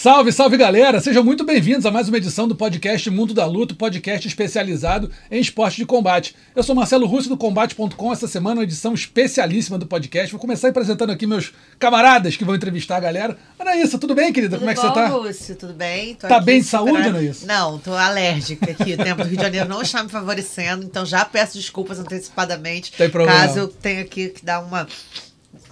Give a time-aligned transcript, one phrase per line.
[0.00, 1.00] Salve, salve galera!
[1.00, 5.40] Sejam muito bem-vindos a mais uma edição do podcast Mundo da Luta, podcast especializado em
[5.40, 6.36] esporte de combate.
[6.54, 10.30] Eu sou Marcelo Russo do Combate.com, essa semana uma edição especialíssima do podcast.
[10.30, 13.36] Vou começar apresentando aqui meus camaradas que vão entrevistar a galera.
[13.58, 14.54] Anaísa, tudo bem, querida?
[14.54, 15.08] Tudo Como é que bom, você tá?
[15.08, 16.14] Rússio, tudo bem?
[16.14, 17.44] Tô tá bem de saúde, Anaísa?
[17.44, 18.94] Não, tô alérgica aqui.
[18.94, 22.92] O tempo do Rio de Janeiro não está me favorecendo, então já peço desculpas antecipadamente.
[22.92, 23.36] Tem problema.
[23.36, 24.86] Caso eu tenha que dar uma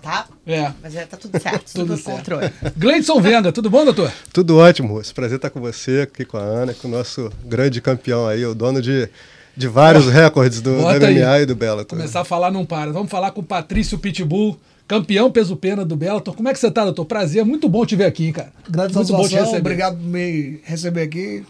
[0.07, 0.27] tá?
[0.47, 0.73] É.
[0.81, 2.19] Mas é, tá tudo certo, tudo, tudo certo.
[2.19, 2.53] controle.
[2.77, 4.13] Gleidson Venda, tudo bom, doutor?
[4.33, 5.13] Tudo ótimo, Russo.
[5.13, 8.55] Prazer estar com você, aqui com a Ana, com o nosso grande campeão aí, o
[8.55, 9.09] dono de,
[9.57, 11.43] de vários recordes do MMA aí.
[11.43, 11.99] e do Bellator.
[11.99, 12.93] Começar a falar não para.
[12.93, 14.57] Vamos falar com o Patrício Pitbull,
[14.87, 16.35] campeão peso pena do Bellator.
[16.35, 17.05] Como é que você tá, doutor?
[17.05, 18.53] Prazer, muito bom te ver aqui, cara.
[18.71, 19.59] Grande muito bom te receber.
[19.59, 21.45] Obrigado por me receber aqui.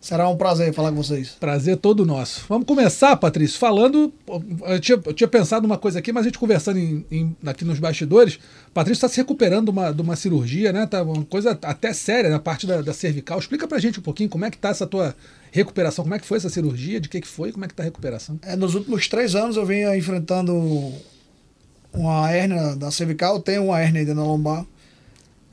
[0.00, 1.36] Será um prazer falar com vocês.
[1.38, 2.46] Prazer todo nosso.
[2.48, 4.10] Vamos começar, Patrício, falando.
[4.66, 7.66] Eu tinha, eu tinha pensado uma coisa aqui, mas a gente conversando em, em, aqui
[7.66, 8.38] nos bastidores.
[8.72, 10.86] Patrício está se recuperando de uma, de uma cirurgia, né?
[10.86, 13.38] Tá uma coisa até séria na parte da, da cervical.
[13.38, 15.14] Explica pra gente um pouquinho como é que tá essa tua
[15.52, 17.82] recuperação, como é que foi essa cirurgia, de que, que foi, como é que tá
[17.82, 18.38] a recuperação?
[18.40, 20.94] É, nos últimos três anos eu venho enfrentando
[21.92, 24.64] uma hérnia da cervical, eu tenho uma hérnia ainda na lombar,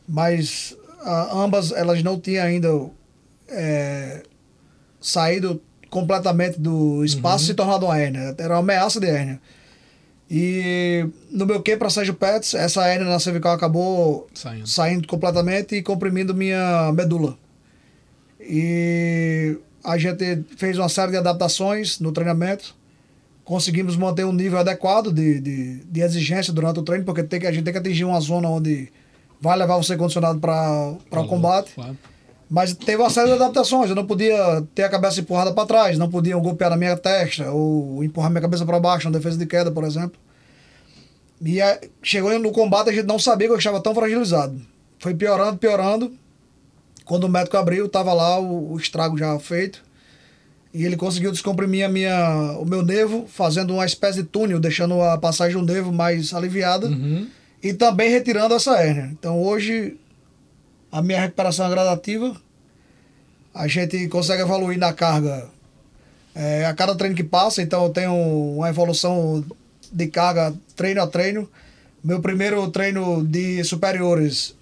[0.08, 2.70] mas a, ambas elas não tinham ainda.
[3.50, 4.24] É,
[5.00, 7.44] saído completamente do espaço uhum.
[7.44, 8.36] e se tornado uma hérnia.
[8.38, 9.40] Era uma ameaça de hérnia.
[10.30, 14.68] E no meu que para Sérgio Pets, essa hérnia na cervical acabou saindo.
[14.68, 17.38] saindo completamente e comprimindo minha medula.
[18.40, 22.76] E a gente fez uma série de adaptações no treinamento.
[23.46, 27.48] Conseguimos manter um nível adequado de, de, de exigência durante o treino, porque tem que,
[27.48, 28.92] a gente tem que atingir uma zona onde
[29.40, 31.72] vai levar você condicionado para o combate.
[31.74, 31.98] Claro.
[32.50, 33.90] Mas teve uma série de adaptações.
[33.90, 37.52] Eu não podia ter a cabeça empurrada para trás, não podia golpear na minha testa
[37.52, 40.18] ou empurrar minha cabeça para baixo, na defesa de queda, por exemplo.
[41.42, 44.60] E a, chegou no combate, a gente não sabia que eu estava tão fragilizado.
[45.00, 46.14] Foi piorando, piorando.
[47.06, 49.84] Quando o médico abriu, estava lá o, o, estrago já feito.
[50.74, 55.02] E ele conseguiu descomprimir a minha, o meu nervo, fazendo uma espécie de túnel, deixando
[55.02, 56.88] a passagem do nervo mais aliviada.
[56.88, 57.28] Uhum.
[57.62, 59.10] E também retirando essa hérnia.
[59.12, 59.98] Então hoje
[60.92, 62.36] a minha recuperação é gradativa.
[63.54, 65.50] A gente consegue evoluir na carga
[66.36, 69.44] é, a cada treino que passa, então eu tenho uma evolução
[69.92, 71.50] de carga treino a treino.
[72.04, 74.56] Meu primeiro treino de superiores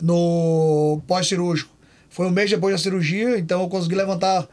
[0.00, 1.70] no pós-cirúrgico
[2.10, 4.46] foi um mês depois da cirurgia, então eu consegui levantar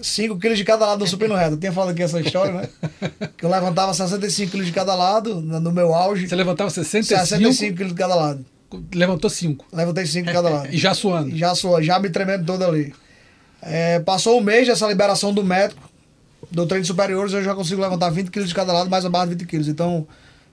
[0.00, 1.52] 5 quilos de cada lado no supino reto.
[1.54, 2.68] Eu tinha falado aqui essa história, né?
[3.36, 6.26] Que eu levantava 65 quilos de cada lado no meu auge.
[6.26, 7.20] Você levantava 65?
[7.20, 8.44] 65 quilos de cada lado.
[8.94, 9.66] Levantou cinco.
[9.72, 10.68] Levantei cinco cada lado.
[10.72, 11.36] e já suando.
[11.36, 12.94] Já suando, já me tremendo todo ali.
[13.60, 15.80] É, passou um mês dessa liberação do médico,
[16.50, 19.36] do treino superiores, eu já consigo levantar 20 quilos de cada lado, mais abaixo de
[19.36, 19.68] 20 quilos.
[19.68, 20.06] Então,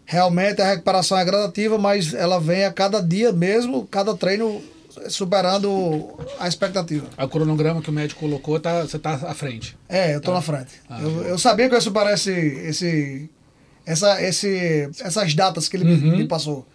[0.05, 4.61] realmente a recuperação é gradativa, mas ela vem a cada dia mesmo, cada treino
[5.07, 7.07] superando a expectativa.
[7.17, 9.77] O cronograma que o médico colocou, tá, você está à frente.
[9.87, 10.39] É, eu estou tá.
[10.39, 10.71] na frente.
[10.89, 13.29] Ah, eu, eu, sabia que eu ia superar esse, esse,
[13.85, 16.11] essa, esse, essas datas que ele uhum.
[16.11, 16.65] me, me passou.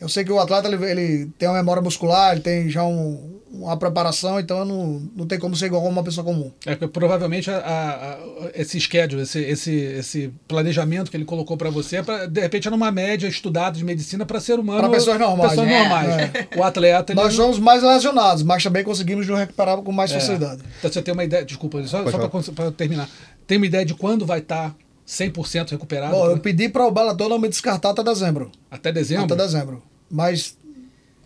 [0.00, 3.38] Eu sei que o atleta ele, ele tem uma memória muscular, ele tem já um,
[3.50, 6.52] uma preparação, então não, não tem como ser igual a uma pessoa comum.
[6.64, 8.18] É que provavelmente a, a, a,
[8.54, 12.68] esse schedule, esse, esse, esse planejamento que ele colocou para você, é pra, de repente
[12.68, 14.80] é numa média estudada de medicina para ser humano.
[14.80, 15.50] Para pessoas normais.
[15.50, 15.78] Pessoas é.
[15.78, 16.08] normais.
[16.08, 16.48] É.
[16.56, 17.14] O atleta.
[17.14, 17.44] Nós não...
[17.44, 20.14] somos mais lesionados, mas também conseguimos nos recuperar com mais é.
[20.14, 20.62] facilidade.
[20.78, 23.08] Então você tem uma ideia, desculpa, só, só para terminar.
[23.46, 24.70] Tem uma ideia de quando vai estar.
[24.70, 24.74] Tá
[25.08, 26.12] 100% recuperado?
[26.12, 28.52] Bom, eu pedi para o Bellator não me descartar até dezembro.
[28.70, 29.24] Até dezembro?
[29.24, 30.56] Até dezembro mas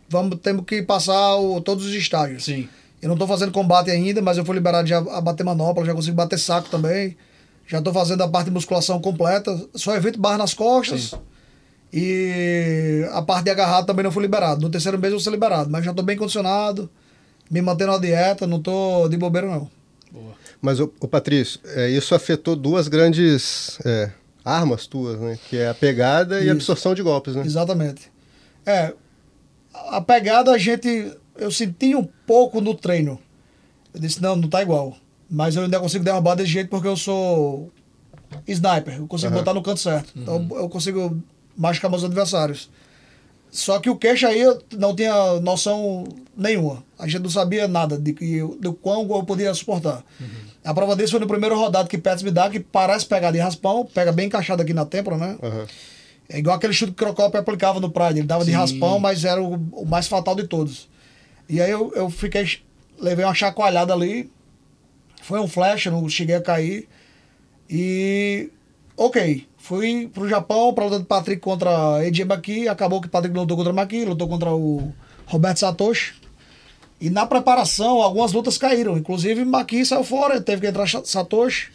[0.09, 2.45] vamos temos que passar o, todos os estágios.
[2.45, 2.69] Sim.
[3.01, 5.95] Eu não estou fazendo combate ainda, mas eu fui liberado já a bater manopla, já
[5.95, 7.17] consigo bater saco também.
[7.67, 9.59] Já estou fazendo a parte de musculação completa.
[9.75, 11.11] Só evito barra nas costas.
[11.11, 11.19] Sim.
[11.93, 14.63] E a parte de agarrado também não fui liberado.
[14.63, 16.89] No terceiro mês eu vou ser liberado, mas já estou bem condicionado,
[17.51, 19.69] me mantendo na dieta, não estou de bobeira não.
[20.11, 20.33] Boa.
[20.61, 24.11] Mas, o, Patrício, é, isso afetou duas grandes é,
[24.45, 25.39] armas tuas, né?
[25.51, 26.47] Que é a pegada isso.
[26.47, 27.43] e a absorção de golpes, né?
[27.45, 28.12] Exatamente.
[28.67, 28.95] É,
[29.73, 31.17] a pegada a gente.
[31.37, 33.19] Eu senti um pouco no treino.
[33.95, 34.97] Eu disse, não, não tá igual.
[35.31, 37.71] Mas eu ainda consigo derrubar desse jeito porque eu sou
[38.47, 38.99] sniper.
[38.99, 39.39] Eu consigo uhum.
[39.39, 40.13] botar no canto certo.
[40.15, 40.57] Então, uhum.
[40.59, 41.23] Eu consigo
[41.57, 42.71] machucar meus adversários.
[43.51, 46.05] Só que o queixo aí eu não tinha noção
[46.37, 46.83] nenhuma.
[46.99, 50.03] A gente não sabia nada de, de, de quão eu podia suportar.
[50.19, 50.27] Uhum.
[50.65, 53.39] A prova disso foi no primeiro rodado que Pets me dá, que parece pegar de
[53.39, 55.37] raspão, pega bem encaixado aqui na têmpora, né?
[55.43, 55.67] Uhum.
[56.29, 58.21] É igual aquele chute que o Crocop aplicava no Pride.
[58.21, 58.57] Ele dava de Sim.
[58.57, 60.89] raspão, mas era o, o mais fatal de todos.
[61.49, 62.47] E aí eu, eu fiquei.
[62.99, 64.31] Levei uma chacoalhada ali.
[65.23, 66.89] Foi um flash, não cheguei a cair.
[67.69, 68.51] E.
[68.97, 69.47] Ok.
[69.59, 72.69] Fui pro Japão pra luta de Patrick contra Eiji Maki.
[72.69, 74.93] Acabou que Patrick lutou contra Maki, lutou contra o
[75.27, 76.15] Roberto Satoshi.
[77.01, 78.97] E na preparação, algumas lutas caíram.
[78.97, 81.71] Inclusive, Maki saiu fora, teve que entrar Sa- Satoshi.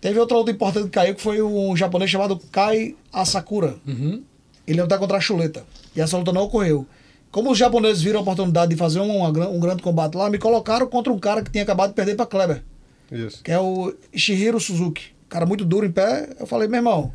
[0.00, 3.76] Teve outra luta importante que caiu, que foi um japonês chamado Kai Asakura.
[3.86, 4.22] Uhum.
[4.66, 5.64] Ele lutar contra a Chuleta.
[5.94, 6.86] E essa luta não ocorreu.
[7.30, 9.00] Como os japoneses viram a oportunidade de fazer
[9.32, 12.14] gran- um grande combate lá, me colocaram contra um cara que tinha acabado de perder
[12.14, 12.62] para Kleber,
[13.10, 13.42] Isso.
[13.42, 15.08] que é o Ishihiro Suzuki.
[15.28, 16.30] Cara muito duro em pé.
[16.38, 17.12] Eu falei, meu irmão,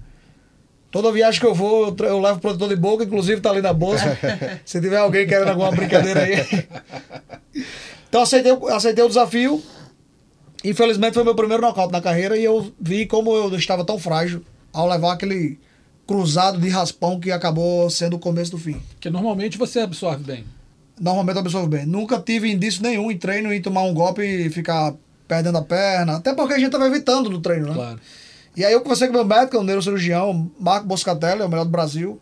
[0.92, 3.74] toda viagem que eu vou, eu, eu levo protetor de boca, inclusive tá ali na
[3.74, 4.18] bolsa.
[4.66, 6.66] Se tiver alguém querendo alguma brincadeira aí.
[8.10, 9.62] então aceitei, aceitei o desafio.
[10.64, 14.44] Infelizmente foi meu primeiro nocaute na carreira e eu vi como eu estava tão frágil
[14.72, 15.60] ao levar aquele
[16.06, 18.82] cruzado de raspão que acabou sendo o começo do fim.
[19.00, 20.44] Que normalmente você absorve bem.
[21.00, 21.86] Normalmente eu absorvo bem.
[21.86, 24.94] Nunca tive indício nenhum em treino em tomar um golpe e ficar
[25.28, 26.18] perdendo a perna.
[26.18, 27.74] Até porque a gente tava evitando no treino, né?
[27.74, 28.00] Claro.
[28.56, 31.72] E aí eu conversei com meu médico, o neurocirurgião, Marco Boscatelli, é o melhor do
[31.72, 32.20] Brasil.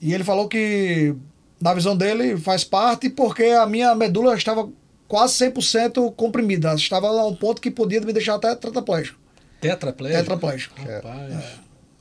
[0.00, 1.14] E ele falou que,
[1.60, 4.68] na visão dele, faz parte porque a minha medula estava
[5.12, 6.72] quase 100% comprimida.
[6.72, 9.18] Estava a um ponto que podia me deixar até tetraplégico.
[9.60, 10.22] Tetraplégico?
[10.22, 10.74] Tetraplégico.
[10.80, 11.34] Rapaz.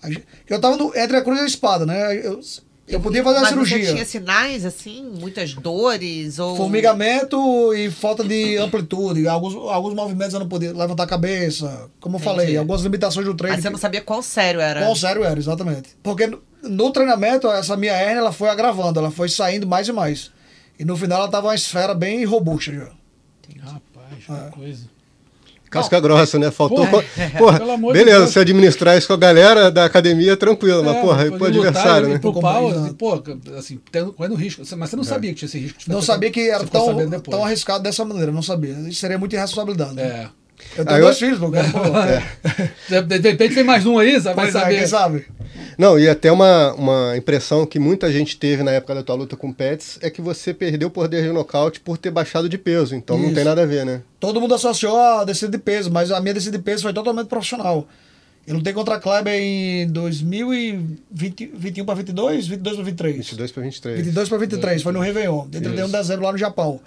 [0.02, 2.18] Aí, Eu estava no- entre a cruz e a espada, né?
[2.26, 2.40] Eu,
[2.88, 3.86] eu podia fazer a Mas cirurgia.
[3.86, 6.40] você tinha sinais, assim, muitas dores?
[6.40, 6.56] Ou...
[6.56, 9.28] Formigamento e falta de amplitude.
[9.28, 11.90] Alguns, alguns movimentos eu não podia levantar a cabeça.
[12.00, 13.58] Como eu falei, algumas limitações do treino.
[13.58, 14.80] Mas você não sabia quão sério era.
[14.86, 15.90] Qual sério era, exatamente.
[16.02, 16.32] Porque
[16.64, 20.32] no, treinamento, essa minha hérnia ela foi agravando, ela foi saindo mais e mais.
[20.80, 23.01] E no final ela tava uma esfera bem robusta já.
[23.64, 24.50] Rapaz, É.
[24.50, 25.02] que coisa.
[25.70, 26.52] Casca grossa, né?
[26.52, 26.86] Faltou.
[26.86, 27.04] Porra,
[27.38, 28.32] Porra, pelo amor de beleza, Deus.
[28.32, 31.48] se administrar isso com a galera da academia, tranquilo, mas, É, porra, aí foi pro
[31.48, 32.20] adversário, e né?
[32.20, 33.24] Pro pau, assim, pô,
[33.58, 33.80] assim,
[34.18, 34.64] correndo risco.
[34.76, 35.80] Mas você não sabia que tinha esse risco.
[35.88, 38.74] Não sabia que era tão, tão arriscado dessa maneira, não sabia.
[38.90, 39.94] Isso seria muita irresponsabilidade.
[39.94, 40.04] né?
[40.04, 40.30] É.
[40.78, 41.80] Eu tenho Aí dois eu- filhos, pô, cara, pô.
[43.08, 44.36] De de repente tem mais um aí, sabe?
[44.36, 44.78] Vai Pois é, saber.
[44.78, 45.26] quem sabe?
[45.78, 49.36] Não, e até uma, uma impressão que muita gente teve na época da tua luta
[49.36, 52.58] com o Pets é que você perdeu o poder de nocaute por ter baixado de
[52.58, 52.96] peso.
[52.96, 53.36] Então não Isso.
[53.36, 54.02] tem nada a ver, né?
[54.20, 57.28] Todo mundo associou a descida de peso, mas a minha descida de peso foi totalmente
[57.28, 57.88] profissional.
[58.48, 63.16] Eu lutei contra a Kleber em 2021 para 22, 22 para 23.
[63.18, 63.98] 22 para 23.
[63.98, 66.80] 22 para 23, foi no Réveillon, de 31 de dezembro lá no Japão.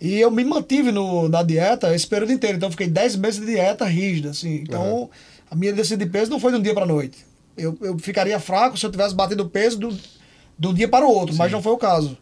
[0.00, 3.46] E eu me mantive no, na dieta esse período inteiro, então fiquei 10 meses de
[3.46, 4.54] dieta rígida, assim.
[4.62, 5.10] Então,
[5.50, 7.18] a minha descida de peso não foi de um dia para noite.
[7.56, 9.98] Eu, eu ficaria fraco se eu tivesse batido peso do,
[10.58, 12.16] de um dia para o outro, mas não foi o caso.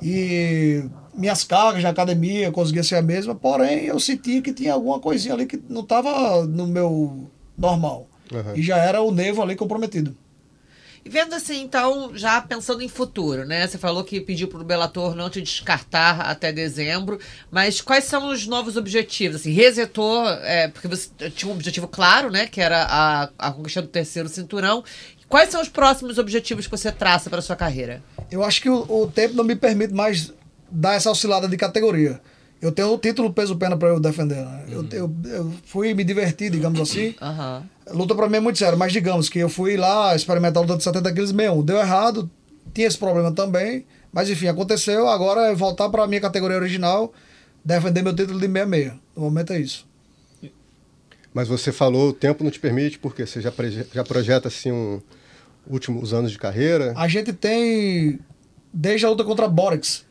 [0.00, 0.82] E
[1.14, 5.34] minhas cargas de academia conseguia ser a mesma, porém eu sentia que tinha alguma coisinha
[5.34, 8.08] ali que não estava no meu normal.
[8.32, 8.56] Uhum.
[8.56, 10.16] E já era o nevo ali comprometido.
[11.04, 13.66] E vendo assim, então, já pensando em futuro, né?
[13.66, 17.18] Você falou que pediu pro Bellator não te descartar até dezembro,
[17.50, 19.40] mas quais são os novos objetivos?
[19.40, 22.46] Assim, resetou, é, porque você tinha um objetivo claro, né?
[22.46, 24.84] Que era a, a conquista do terceiro cinturão.
[25.28, 28.00] Quais são os próximos objetivos que você traça para sua carreira?
[28.30, 30.32] Eu acho que o, o tempo não me permite mais
[30.70, 32.20] dar essa oscilada de categoria.
[32.62, 34.36] Eu tenho o título peso-pena para eu defender.
[34.36, 34.64] né?
[34.68, 37.14] Eu, eu, eu fui me divertir, digamos assim.
[37.20, 37.64] Aham.
[37.90, 40.76] Luta para mim é muito sério, mas digamos que eu fui lá experimentar a luta
[40.78, 41.62] de 70 quilos 61.
[41.64, 42.30] Deu errado,
[42.72, 43.84] tinha esse problema também.
[44.12, 45.08] Mas enfim, aconteceu.
[45.08, 47.12] Agora é voltar para a minha categoria original,
[47.64, 48.92] defender meu título de 66.
[49.16, 49.84] No momento é isso.
[51.34, 54.70] Mas você falou, o tempo não te permite, porque você já, proje- já projeta assim
[54.70, 55.00] um
[55.66, 56.92] últimos anos de carreira.
[56.94, 58.18] A gente tem
[58.72, 60.04] desde a luta contra Borex,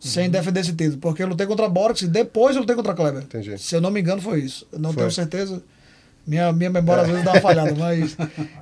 [0.00, 0.98] sem defender esse título.
[0.98, 3.22] Porque eu lutei contra Borex e depois eu lutei contra Kleber.
[3.22, 3.58] Entendi.
[3.58, 4.66] Se eu não me engano, foi isso.
[4.72, 5.02] Eu não Foi.
[5.02, 5.62] tenho certeza.
[6.26, 8.16] Minha, minha memória às vezes dá uma falhada, mas.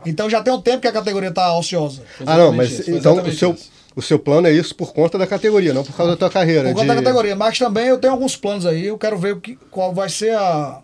[0.04, 2.02] Então já tem um tempo que a categoria tá ociosa.
[2.24, 3.70] Ah, não, mas isso, foi então o seu, isso.
[3.96, 6.68] o seu plano é isso por conta da categoria, não por causa da tua carreira.
[6.68, 7.34] Por conta da de- categoria.
[7.34, 8.86] Mas também eu tenho alguns planos aí.
[8.86, 10.80] Eu quero ver o que, qual vai ser a,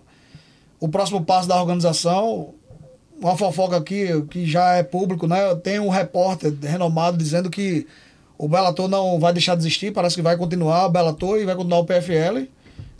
[0.81, 2.53] o próximo passo da organização.
[3.21, 5.55] Uma fofoca aqui que já é público, né?
[5.63, 7.87] Tem um repórter renomado dizendo que
[8.43, 9.93] o Bellator não vai deixar de existir.
[9.93, 12.49] Parece que vai continuar o Bellator e vai continuar o PFL.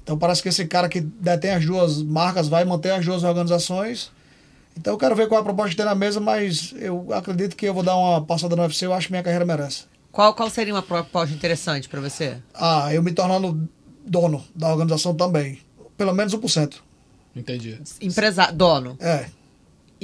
[0.01, 4.13] Então parece que esse cara que detém as duas marcas vai manter as duas organizações.
[4.79, 7.57] Então eu quero ver qual é a proposta que tem na mesa, mas eu acredito
[7.57, 8.87] que eu vou dar uma passada no UFC.
[8.87, 9.87] Eu acho que minha carreira merece.
[10.13, 12.37] Qual, qual seria uma proposta interessante para você?
[12.55, 13.69] Ah, eu me tornando
[14.07, 15.59] dono da organização também.
[15.97, 16.75] Pelo menos 1%.
[17.35, 17.81] Entendi.
[18.01, 18.97] Empresário, dono.
[19.01, 19.27] É.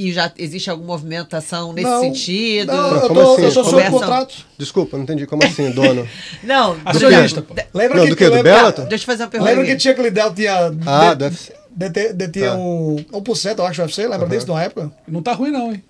[0.01, 2.73] E já existe alguma movimentação nesse Não, sentido?
[2.73, 3.43] Não, eu, como tô, assim?
[3.43, 4.35] eu sou sob Conversam- contrato.
[4.57, 5.27] Desculpa, não entendi.
[5.27, 6.09] Como assim, dono?
[6.45, 7.55] Não, Acionista, pô.
[7.75, 8.27] Lembra Não, que, do quê?
[8.27, 8.87] Do lembra, Bellator?
[8.87, 9.51] deixa eu fazer uma pergunta.
[9.51, 10.71] lembra que tinha que Lidl tinha.
[10.87, 11.57] Ah, de- deve ser.
[11.71, 12.57] dete- detinha Tá.
[12.57, 14.29] um 1%, eu acho, UFC, lembra Aham.
[14.29, 14.93] disso na época?
[15.09, 15.83] Não tá ruim, não, hein?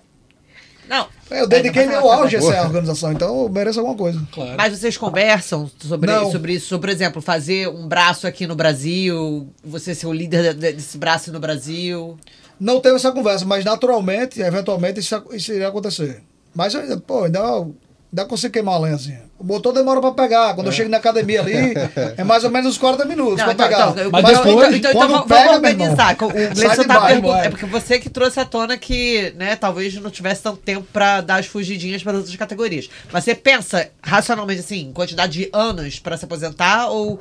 [0.88, 1.06] Não.
[1.30, 4.26] Eu dediquei meu auge a essa organização, então eu mereço alguma coisa.
[4.32, 4.54] Claro.
[4.56, 6.32] Mas vocês conversam sobre, Não.
[6.32, 6.66] sobre isso?
[6.68, 10.96] Sobre, por exemplo, fazer um braço aqui no Brasil, você ser o líder de- desse
[10.96, 12.16] braço no Brasil.
[12.60, 16.22] Não teve essa conversa, mas naturalmente, eventualmente, isso, isso iria acontecer.
[16.54, 19.16] Mas, eu ainda, pô, ainda, ainda consigo queimar a lenha, assim.
[19.38, 20.52] O motor demora pra pegar.
[20.56, 21.72] Quando eu chego na academia ali,
[22.16, 23.96] é mais ou menos uns 40 minutos pra pegar.
[23.96, 26.16] eu- Mas então, depois, então, então, quando vamos, pega, vamos organizar.
[26.24, 27.44] O Gleison tá perguntando.
[27.44, 31.20] É porque você que trouxe à tona que, né, talvez não tivesse tanto tempo pra
[31.20, 32.90] dar as fugidinhas para outras categorias.
[33.12, 37.20] Mas você pensa racionalmente assim, em quantidade de anos pra se aposentar ou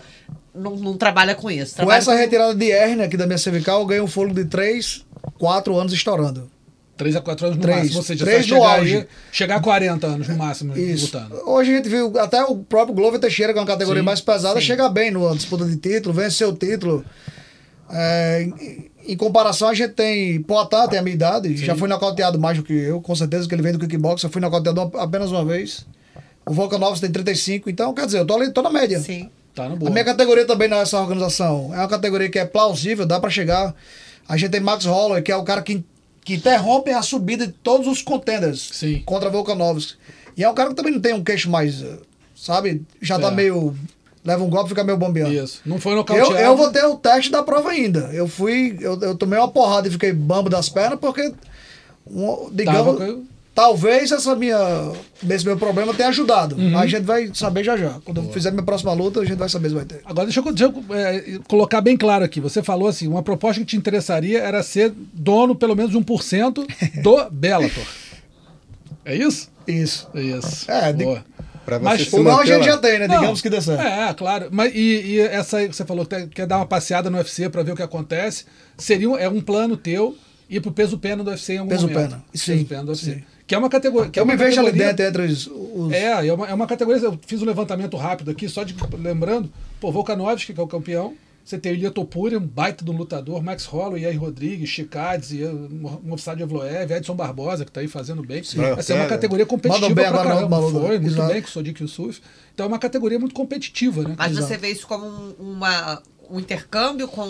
[0.55, 1.73] não, não trabalha com isso?
[1.73, 4.45] Com Trabalha essa retirada de hérnia aqui da minha cervical, eu ganhei um fôlego de
[4.45, 5.05] 3,
[5.37, 6.49] 4 anos estourando.
[6.97, 7.77] 3 a 4 anos no Três.
[7.77, 7.97] máximo.
[7.97, 8.95] Ou seja, Três você no vai chegar, auge.
[8.97, 11.05] aí, chegar a 40 anos no máximo Isso.
[11.05, 11.35] lutando.
[11.45, 14.19] Hoje a gente viu até o próprio Glover Teixeira, que é uma categoria Sim, mais
[14.19, 14.65] pesada, sim.
[14.65, 17.05] chega bem numa disputa de título, venceu o título.
[17.89, 22.37] É, em, em comparação, a gente tem Poitin, tem a minha idade, já foi nocauteado
[22.39, 25.31] mais do que eu, com certeza que ele vem do kickbox, eu fui nocauteado apenas
[25.31, 25.85] uma vez.
[26.45, 28.99] O Volkanovski tem 35, então quer dizer, eu tô ali, tô na média.
[28.99, 29.29] Sim.
[29.53, 29.91] Tá no A boa.
[29.91, 31.71] minha categoria também não é essa organização.
[31.73, 33.73] É uma categoria que é plausível, dá pra chegar.
[34.27, 35.83] A gente tem Max Holloway, que é o cara que,
[36.23, 39.01] que interrompe a subida de todos os contenders Sim.
[39.05, 39.95] contra Volkanovski.
[40.35, 41.97] E é um cara que também não tem um queixo mais, eh,
[42.35, 42.83] sabe?
[43.01, 43.31] Já tá É.
[43.31, 43.75] meio.
[44.25, 45.33] Leva um golpe e fica meio bombeando.
[45.33, 45.61] Isso.
[45.65, 46.35] Não foi Eu, nocauteado.
[46.35, 48.09] eu vou ter o teste da prova ainda.
[48.11, 48.77] Eu fui.
[48.81, 51.33] Eu, eu tomei uma porrada e fiquei bambo das pernas, porque.
[52.05, 52.97] um, digamos.
[52.99, 53.19] Tava
[53.57, 54.91] Talvez essa minha,
[55.27, 56.55] esse meu problema tenha ajudado.
[56.55, 56.69] Uhum.
[56.69, 57.97] Mas a gente vai saber já já.
[58.05, 59.99] Quando eu fizer minha próxima luta, a gente vai saber se vai ter.
[60.05, 62.39] Agora, deixa eu, deixa eu, é, colocar bem claro aqui.
[62.39, 67.01] Você falou assim: uma proposta que te interessaria era ser dono, pelo menos de 1%
[67.01, 67.83] do Bellator.
[69.03, 69.49] É isso?
[69.67, 70.07] Isso.
[70.13, 70.71] É isso.
[70.71, 71.25] É, de- Boa.
[71.65, 72.63] Pra Mas O não a gente lá.
[72.65, 73.07] já tem, né?
[73.07, 73.81] Não, Digamos que dê certo.
[73.81, 74.49] É, claro.
[74.51, 77.49] Mas, e, e essa aí que você falou, que quer dar uma passeada no UFC
[77.49, 78.45] pra ver o que acontece,
[78.77, 80.15] seria um, é um plano teu
[80.47, 82.09] ir pro peso pena do UFC em algum Peso momento.
[82.11, 83.15] pena, Peso sim, pena do UFC.
[83.15, 83.23] sim.
[83.47, 84.11] Que é uma categoria.
[84.11, 85.47] Que é Eu uma me vejo ali categoria- dentro entre os.
[85.47, 87.01] os- É, é uma, é uma categoria.
[87.01, 89.49] Eu fiz um levantamento rápido aqui, só de lembrando.
[89.79, 91.15] Pô, Volkanovski, que é o campeão.
[91.45, 93.41] Você tem o Ilya Topuria, um baita de um lutador.
[93.41, 95.31] Max Holloway, Yair Rodrigues, Chicades,
[96.03, 98.39] Movsad Evloev, Edson Barbosa, que tá aí fazendo bem.
[98.39, 99.07] Essa é uma Ortega.
[99.07, 100.57] categoria competitiva bem pra caramba.
[100.57, 100.79] luta.
[100.81, 101.31] Foi, muito Exato.
[101.31, 102.21] bem com o Sodiq Yusuf.
[102.53, 104.15] Então é uma categoria muito competitiva, né?
[104.17, 104.47] Mas Exato.
[104.47, 107.21] você vê isso como um, uma, um intercâmbio com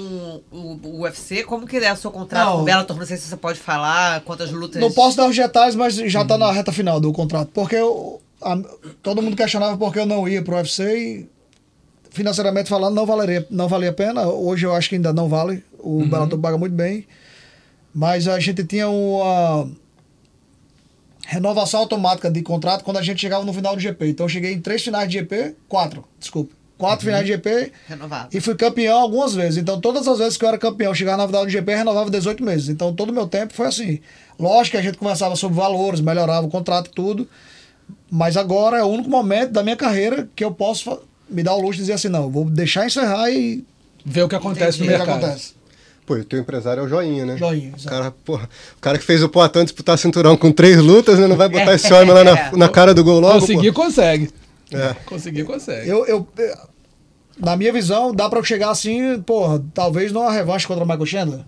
[0.52, 1.44] o, o UFC?
[1.44, 2.56] Como que é o seu contrato Não.
[2.58, 2.98] com o Bellator?
[2.98, 4.82] Não sei se você pode falar quantas lutas...
[4.82, 7.50] Não posso dar os detalhes, mas já tá na reta final do contrato.
[7.54, 8.58] Porque eu, a-
[9.04, 11.30] todo mundo questionava porque eu não ia pro UFC e
[12.10, 14.28] financeiramente falando não valeria, não valia a pena.
[14.28, 15.64] Hoje eu acho que ainda não vale.
[15.80, 17.06] O Bellator paga muito bem.
[17.94, 19.70] Mas a gente tinha uma
[21.26, 24.10] renovação automática de contrato quando a gente chegava no final do GP.
[24.10, 26.54] Então eu cheguei em três finais de GP, quatro, desculpa.
[26.78, 28.30] Quatro finais de GP Renovado.
[28.32, 29.58] e fui campeão algumas vezes.
[29.58, 32.44] Então, todas as vezes que eu era campeão, chegava na final do GP, renovava 18
[32.44, 32.70] meses.
[32.70, 34.00] Então, todo o meu tempo foi assim.
[34.40, 37.28] Lógico que a gente conversava sobre valores, melhorava o contrato e tudo.
[38.12, 41.60] Mas agora é o único momento da minha carreira que eu posso me dar o
[41.62, 43.64] luxo de dizer assim: não, vou deixar encerrar e
[44.06, 44.84] Ver o que acontece Entendi.
[44.84, 45.26] no ver o que mercado.
[45.26, 45.54] acontece.
[46.06, 47.36] Pô, e o teu empresário é o Joinha, né?
[47.38, 47.90] Joinha, O exato.
[47.90, 51.28] cara, porra, o cara que fez o Poitin disputar cinturão com três lutas, né?
[51.28, 52.52] Não vai botar esse homem lá na, É.
[52.56, 53.82] na cara do gol logo, Conseguir, pô.
[53.84, 54.30] consegue.
[54.72, 54.94] É.
[55.06, 55.90] Conseguir, consegue.
[55.90, 56.58] Eu, eu, eh,
[57.40, 61.06] na minha visão, dá pra eu chegar assim, porra, talvez numa revanche contra o Michael
[61.06, 61.46] Chandler.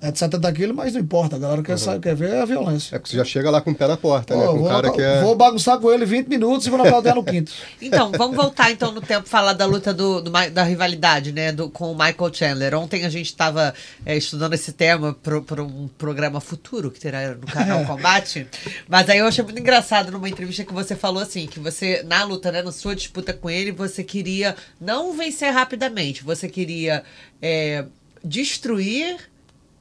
[0.00, 1.34] É de 70 quilos, mas não importa.
[1.34, 2.94] A galera quer, sa- quer ver a violência.
[2.94, 4.44] É que você já chega lá com o pé na porta, né?
[4.44, 5.20] Pô, Com um vou, cara que é...
[5.22, 7.50] vou bagunçar com ele 20 minutos e vou nocautear no quinto.
[7.82, 11.68] Então, vamos voltar então no tempo falar da luta do, do da rivalidade, né, do,
[11.70, 12.74] com o Michael Chandler.
[12.74, 13.74] Ontem a gente estava
[14.06, 18.46] estudando esse tema para um programa futuro que terá no canal Combate.
[18.88, 22.22] Mas aí eu achei muito engraçado numa entrevista que você falou assim, que você na
[22.24, 27.02] luta, né, na sua disputa com ele, você queria não vencer rapidamente, você queria
[27.42, 27.84] é,
[28.24, 29.16] destruir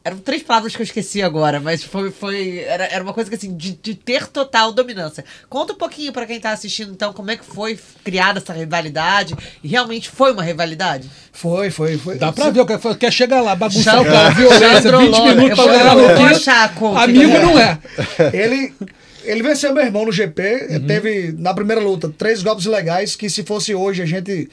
[0.08, 3.36] eram três palavras que eu esqueci agora, mas foi, foi era, era uma coisa que
[3.36, 5.24] assim, de, de ter total dominância.
[5.50, 9.36] Conta um pouquinho pra quem tá assistindo, então, como é que foi criada essa rivalidade.
[9.64, 11.10] E realmente foi uma rivalidade?
[11.32, 12.18] Foi, foi, foi.
[12.18, 15.36] Dá pra ver, o cara quer chegar lá, bagunçar o cara, violência, Chandro 20 Lola.
[15.36, 17.78] minutos Eu pra vou- ganhar conta, Amigo não é.
[18.34, 18.74] Ele,
[19.24, 20.80] ele venceu meu irmão no GP.
[20.88, 24.50] Teve, na primeira luta, três golpes ilegais que, se fosse hoje, a gente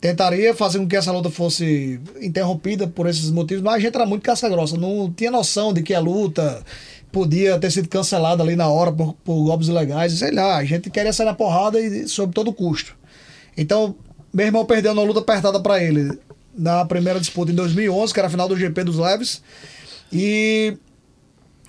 [0.00, 4.06] tentaria fazer com que essa luta fosse interrompida por esses motivos, mas a gente era
[4.06, 4.76] muito casca-grossa.
[4.76, 6.62] Não tinha noção de que a luta
[7.10, 10.12] podia ter sido cancelada ali na hora por, por golpes ilegais.
[10.12, 12.94] Sei lá, a gente queria sair na porrada e sob todo custo.
[13.56, 13.96] Então,
[14.32, 16.18] meu irmão perdeu na luta apertada para ele
[16.56, 19.42] na primeira disputa em 2011, que era a final do GP dos leves.
[20.12, 20.76] E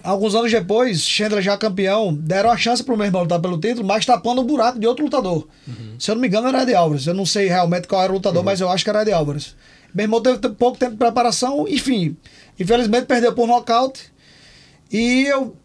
[0.09, 3.85] Alguns anos depois, Chandler já campeão, deram a chance pro meu irmão lutar pelo título,
[3.85, 5.47] mas tapando o buraco de outro lutador.
[5.99, 7.05] Se eu não me engano, era Ed Álvares.
[7.07, 9.55] Eu não sei realmente qual era o lutador, mas eu acho que era Ed Álvares.
[9.93, 12.15] Meu irmão teve te- pouco tempo de preparação, enfim.
[12.59, 14.03] Infelizmente, perdeu por nocaute.
[14.91, 15.55] E eu,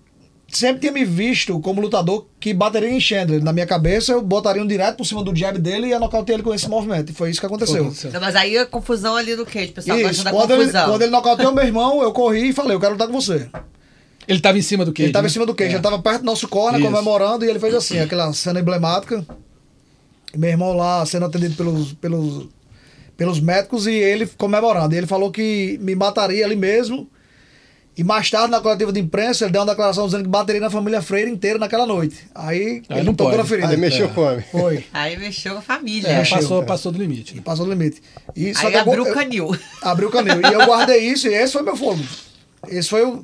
[0.48, 3.42] sempre tinha me visto como lutador que bateria em Chandler.
[3.44, 6.34] Na minha cabeça, eu botaria um direto por cima do jab dele e ia nocautear
[6.36, 7.10] ele com esse movimento.
[7.10, 7.84] E foi isso que aconteceu.
[8.12, 10.60] Não, mas aí a confusão ali no cage, o pessoal Isso, gosta da quando ele,
[10.64, 10.86] confusão.
[10.88, 13.48] quando ele nocauteou meu irmão, eu corri e falei, eu quero lutar com você.
[14.28, 15.02] Ele tava em cima do quê?
[15.04, 15.76] Ele tava em cima do queijo, É.
[15.76, 16.88] ele tava perto do nosso corner, Isso.
[16.90, 19.26] comemorando, e ele fez assim, aquela cena emblemática.
[20.36, 22.48] Meu irmão lá sendo atendido pelos, pelos,
[23.16, 24.94] pelos médicos e ele comemorando.
[24.94, 27.08] E ele falou que me mataria ali mesmo.
[27.94, 30.70] E mais tarde, na coletiva de imprensa, ele deu uma declaração dizendo que bateria na
[30.70, 32.26] família Freire inteira naquela noite.
[32.34, 33.42] Aí, Aí ele não tocou pode.
[33.42, 33.68] na ferida.
[33.68, 34.44] Aí mexeu com o homem.
[34.50, 34.84] Foi.
[34.94, 36.08] Aí mexeu com a família.
[36.08, 36.38] É, Mexeu.
[36.38, 37.34] passou, passou do limite.
[37.34, 37.42] né?
[37.44, 38.00] Passou do limite.
[38.34, 39.56] E, só Aí que eu- abriu o eu- canil.
[39.82, 40.40] Abriu o canil.
[40.40, 42.02] E eu guardei isso e esse foi meu fogo.
[42.66, 43.22] Esse foi o,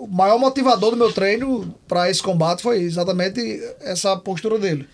[0.00, 3.40] o maior motivador do meu treino para esse combate, foi exatamente
[3.80, 4.86] essa postura dele.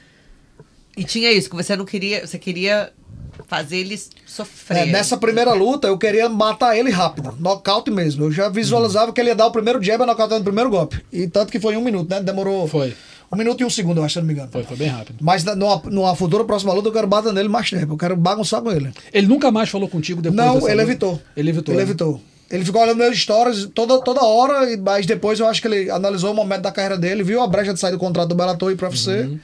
[0.96, 2.26] E tinha isso, que você não queria.
[2.26, 2.90] Você queria
[3.46, 4.78] fazer ele sofrer.
[4.78, 8.24] É, nessa primeira luta, eu queria matar ele rápido, nocaute mesmo.
[8.24, 11.04] Eu já visualizava que ele ia dar o primeiro jab e nocautear no primeiro golpe.
[11.12, 12.20] E tanto que foi em um minuto, né?
[12.22, 12.94] Demorou Foi.
[13.30, 14.48] um minuto e um segundo, eu acho, se eu não me engano.
[14.50, 15.18] Foi, foi bem rápido.
[15.20, 17.92] Mas na- numa, numa futura próxima luta, eu quero bater nele mais tempo.
[17.92, 18.90] Eu quero bagunçar com ele.
[19.12, 20.82] Ele nunca mais falou contigo depois Não, dessa ele luta?
[20.90, 21.22] evitou.
[21.36, 21.74] Ele evitou.
[21.74, 21.88] Ele né?
[21.90, 22.20] evitou.
[22.50, 26.30] Ele ficou olhando meus stories toda, toda hora, mas depois eu acho que ele analisou
[26.30, 28.76] o momento da carreira dele, viu a brecha de sair do contrato do Bellator e
[28.76, 29.10] pro UFC.
[29.22, 29.38] Uhum.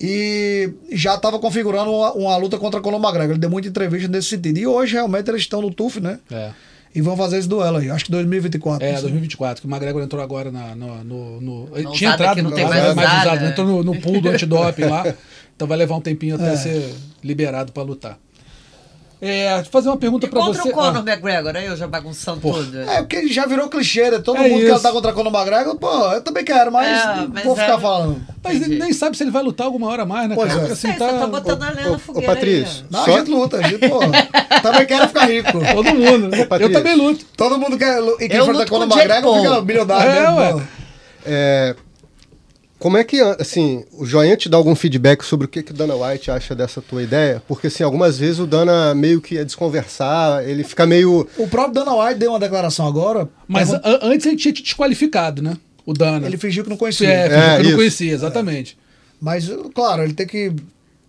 [0.00, 3.30] E já estava configurando uma, uma luta contra Conor McGregor.
[3.32, 4.58] Ele deu muita entrevista nesse sentido.
[4.58, 6.18] E hoje, realmente, eles estão no TUF, né?
[6.30, 6.50] É.
[6.94, 7.90] E vão fazer esse duelo aí.
[7.90, 8.84] Acho que 2024.
[8.86, 9.02] É, não sei.
[9.02, 12.94] 2024, que o McGregor entrou agora na, no, no, no- tinha entrado, não tem mais
[12.94, 13.48] mais usado, né?
[13.50, 15.14] entrou no, no pool do antidoping lá.
[15.56, 16.56] Então vai levar um tempinho até É.
[16.56, 18.18] ser liberado pra lutar.
[19.26, 20.68] É, deixa eu fazer uma pergunta E pra contra você.
[20.68, 22.58] o Conor Ah, McGregor, aí eu já bagunçando Porra.
[22.58, 22.78] tudo.
[22.82, 24.18] É, porque já virou clichê, né?
[24.18, 24.66] Todo É mundo isso.
[24.66, 25.76] quer lutar contra Conor McGregor.
[25.76, 28.20] Pô, eu também quero, mas, É, mas vou é- ficar falando.
[28.42, 28.80] mas ele Entendi.
[28.82, 30.68] nem sabe se ele vai lutar alguma hora mais, né, Pois cara?
[30.68, 30.72] é.
[30.72, 31.26] Assim, Sei, só tô tá...
[31.28, 32.82] botando a lenha Ô, na ô, fogueira Patrício.
[32.82, 34.00] aí, Não, Só- a gente luta, a gente, pô,
[34.62, 35.52] também quero ficar rico.
[35.74, 36.40] Todo mundo, né?
[36.42, 36.74] Eu Patrícia.
[36.74, 37.24] também luto.
[37.34, 37.98] Todo mundo quer.
[38.20, 39.62] E quem Eu enfrenta luto Conor o McGregor fica Paul.
[39.62, 40.30] bilionário, É, né?
[40.32, 40.52] ué.
[40.52, 40.60] pô?
[41.26, 41.74] É,
[42.84, 45.74] como é que, assim, o Joinha te dá algum feedback sobre o que, que o
[45.74, 47.42] Dana White acha dessa tua ideia?
[47.48, 51.26] Porque, assim, algumas vezes o Dana meio que ia desconversar, ele fica meio...
[51.38, 53.26] O próprio Dana White deu uma declaração agora.
[53.48, 55.56] Mas an- antes ele tinha te desqualificado, né?
[55.86, 56.26] O Dana.
[56.26, 57.08] ele fingiu que não É, conhecia.
[57.08, 57.76] fingiu que É, eu não isso.
[57.76, 58.76] conhecia, exatamente.
[59.18, 60.52] Mas, claro, ele tem que.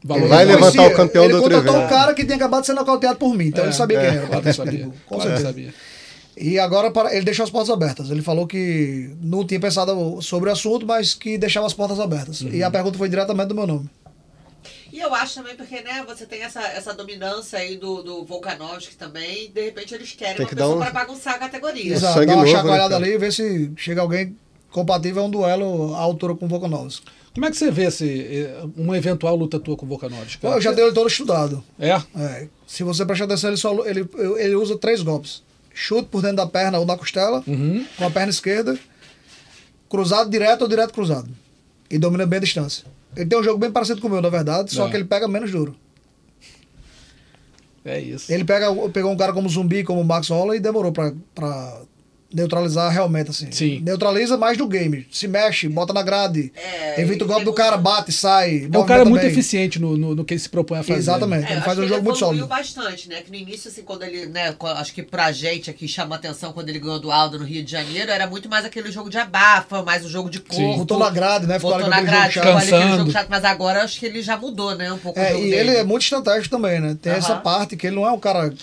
[0.01, 0.33] Valorizar.
[0.35, 0.93] Vai ele levantar conhecia.
[0.93, 3.35] o campeão ele do outro contratou um cara que tinha acabado de ser nocauteado por
[3.35, 4.01] mim, então É, ele sabia é.
[4.07, 4.27] quem era.
[4.27, 4.89] Claro que sabia.
[5.05, 5.43] Com que certeza.
[5.47, 5.73] sabia.
[6.37, 8.09] E agora para- ele deixou as portas abertas.
[8.09, 12.41] Ele falou que não tinha pensado sobre o assunto, mas que deixava as portas abertas.
[12.41, 12.49] Uhum.
[12.51, 13.89] E a pergunta foi diretamente do meu nome.
[14.91, 18.95] E eu acho também porque, né, você tem essa, essa dominância aí do, do Volkanovski
[18.95, 21.93] também, e de repente eles querem Tem uma que pessoa um- pra bagunçar a categoria.
[21.93, 23.03] Exato, dá uma novo, né, chacoalhada cara?
[23.05, 24.35] ali e ver se chega alguém
[24.71, 27.05] compatível a um duelo à altura com o Volkanovski.
[27.33, 30.39] Como é que você vê esse, eh, uma eventual luta tua com o Volkanovski?
[30.45, 31.61] Eu já dei ele todo estudado.
[31.77, 32.01] É?
[32.17, 35.43] É, se você prestar atenção, ele, só, ele, ele usa três golpes.
[35.77, 37.85] Chute por dentro da perna ou da costela, Uhum.
[37.97, 38.79] com a perna esquerda,
[39.89, 41.29] cruzado direto ou direto cruzado.
[41.91, 42.85] E domina bem a distância.
[43.15, 44.89] Ele tem um jogo bem parecido com o meu, na verdade, só É.
[44.89, 45.75] que ele pega menos duro.
[47.83, 48.31] É isso.
[48.31, 51.81] Ele pega, pegou um cara como Zumbi, como o Max Holloway, e demorou pra, pra
[52.33, 53.51] neutralizar realmente, assim.
[53.51, 53.79] Sim.
[53.81, 55.07] Neutraliza mais do game.
[55.11, 58.67] Se mexe, bota na grade, É, evita o golpe do tem cara, bate, sai.
[58.71, 59.31] É um cara muito bem.
[59.31, 60.99] eficiente no, no, no que ele se propõe a fazer.
[60.99, 61.49] Exatamente.
[61.49, 62.45] É, ele faz um jogo muito sólido.
[62.47, 63.21] bastante, né?
[63.21, 66.69] Que no início, assim, quando ele, né, acho que pra gente aqui chama atenção quando
[66.69, 69.81] ele ganhou do Aldo no Rio de Janeiro, era muito mais aquele jogo de abafa,
[69.83, 70.77] mais o jogo de corpo.
[70.79, 71.55] Botou na grade, né?
[71.59, 72.73] Ficou Botou ali na grade, jogo ficou chato.
[72.73, 74.91] ali aquele jogo chato, mas agora acho que ele já mudou, né?
[74.91, 75.69] Um pouco o É, jogo e dele.
[75.69, 76.97] ele é muito estratégico também, né?
[77.01, 77.19] Tem Aham.
[77.19, 78.53] essa parte que ele não é um cara.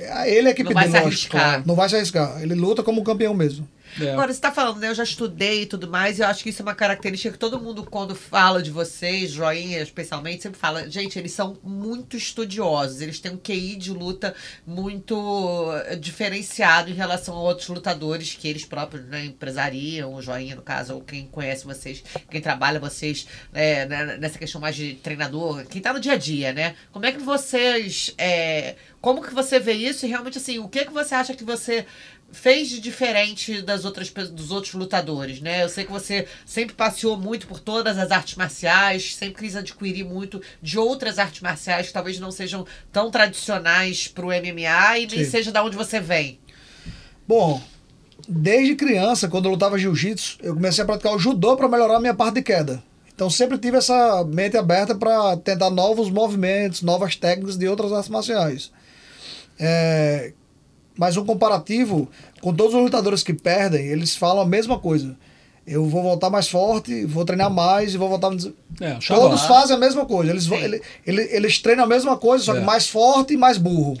[0.00, 1.62] É Ele é a equipe Não vai dele, se arriscar.
[1.66, 2.42] Não vai se arriscar.
[2.42, 3.68] Ele luta como campeão mesmo.
[4.00, 4.12] É.
[4.12, 4.88] Agora, você tá falando, né?
[4.88, 7.38] Eu já estudei e tudo mais, e eu acho que isso é uma característica que
[7.38, 13.00] todo mundo, quando fala de vocês, joinha especialmente, sempre fala, gente, eles são muito estudiosos,
[13.00, 14.34] eles têm um QI de luta
[14.66, 20.62] muito diferenciado em relação a outros lutadores que eles próprios né, empresariam, o joinha, no
[20.62, 25.64] caso, ou quem conhece vocês, quem trabalha vocês é, né, nessa questão mais de treinador,
[25.66, 26.74] quem tá no dia a dia, né?
[26.92, 28.14] Como é que vocês.
[28.18, 31.42] é, como que você vê isso e realmente assim, o que que você acha que
[31.42, 31.86] você
[32.32, 35.62] fez de diferente das outras dos outros lutadores, né?
[35.62, 40.04] Eu sei que você sempre passeou muito por todas as artes marciais, sempre quis adquirir
[40.04, 45.24] muito de outras artes marciais que talvez não sejam tão tradicionais pro MMA e nem
[45.24, 45.30] Sim.
[45.30, 46.38] seja da onde você vem.
[47.26, 47.62] Bom,
[48.28, 52.00] desde criança, quando eu lutava jiu-jitsu, eu comecei a praticar o judô para melhorar a
[52.00, 52.82] minha parte de queda.
[53.14, 58.08] Então sempre tive essa mente aberta para tentar novos movimentos, novas técnicas de outras artes
[58.08, 58.72] marciais.
[59.58, 60.32] É,
[61.00, 62.06] mas um comparativo
[62.42, 65.16] com todos os lutadores que perdem, eles falam a mesma coisa.
[65.66, 68.30] Eu vou voltar mais forte, vou treinar mais e vou voltar.
[68.82, 68.98] É.
[69.08, 70.30] Todos fazem a mesma coisa.
[70.30, 72.64] Eles, vão- ele- ele- eles treinam a mesma coisa, só que É.
[72.64, 73.96] mais forte e mais burro.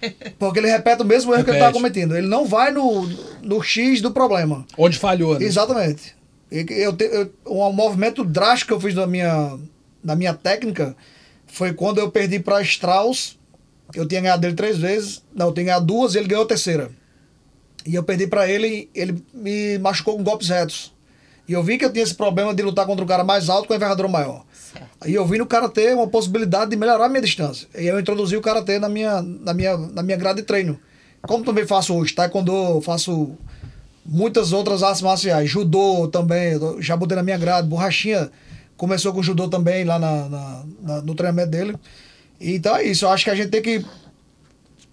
[0.38, 1.82] Porque ele repete o mesmo erro que ele está Repete.
[1.82, 2.16] cometendo.
[2.16, 3.06] Ele não vai no,
[3.42, 4.64] no X do problema.
[4.78, 5.44] Onde falhou, né?
[5.44, 6.16] Exatamente.
[6.50, 9.58] Eu, eu- um movimento drástico que eu fiz na minha,
[10.02, 10.96] na minha técnica
[11.46, 13.36] foi quando eu perdi para Strauss.
[13.94, 15.22] Eu tinha ganhado dele três vezes.
[15.34, 16.90] Não, eu tinha ganhado duas e ele ganhou a terceira.
[17.86, 20.92] E eu perdi para ele, ele me machucou com golpes retos.
[21.48, 23.66] E eu vi que eu tinha esse problema de lutar contra um cara mais alto
[23.66, 24.44] com envergadura maior.
[25.06, 27.66] E eu vi no karatê uma possibilidade de melhorar a minha distância.
[27.74, 30.78] E eu introduzi o karatê na minha, na minha, na minha grade de treino.
[31.22, 33.30] Como também faço hoje, taekwondo, faço
[34.04, 35.48] muitas outras artes marciais.
[35.48, 37.66] Judô também, já botei na minha grade.
[37.66, 38.30] Borrachinha
[38.76, 41.74] começou com judô também lá na, na- na- no treinamento dele.
[42.40, 43.84] Então é isso, eu acho que a gente tem que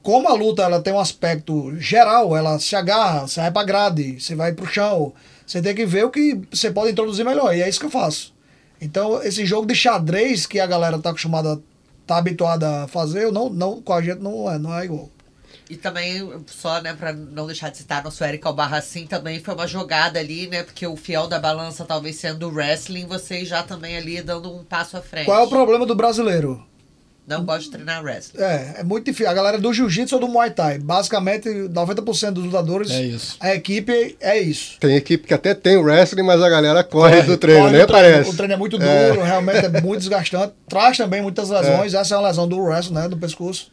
[0.06, 4.22] como a luta ela tem um aspecto geral, ela se agarra, você vai pra grade,
[4.22, 5.12] você vai pro chão,
[5.48, 7.92] você tem que ver o que você pode introduzir melhor, e é isso que eu
[7.92, 8.32] faço.
[8.80, 11.60] Então, esse jogo de xadrez que a galera tá acostumada,
[12.06, 15.10] tá habituada a fazer, eu não, não, com a gente não é, não é igual.
[15.68, 19.66] E também, só, né, pra não deixar de citar nosso Eric Albarracin, também foi uma
[19.66, 20.62] jogada ali, né?
[20.62, 24.64] Porque o fiel da balança talvez sendo o wrestling, vocês já também ali dando um
[24.64, 25.26] passo à frente.
[25.26, 26.64] Qual é o problema do brasileiro?
[27.28, 28.40] Não gosto de treinar wrestling.
[28.40, 29.28] É, é muito difícil.
[29.32, 33.36] A galera do jiu-jitsu ou do muay thai, basicamente 90% dos lutadores, É isso.
[33.40, 34.78] a equipe é isso.
[34.80, 37.74] Tem equipe que até tem o wrestling, mas a galera corre, Corre, do treino, Corre
[37.74, 37.80] né?
[37.82, 38.08] no treino.
[38.14, 38.30] Parece.
[38.30, 40.54] O treino é muito duro, realmente é muito desgastante.
[40.70, 41.96] Traz também muitas lesões.
[41.96, 43.08] Essa é uma lesão do wrestling, né?
[43.10, 43.72] Do pescoço.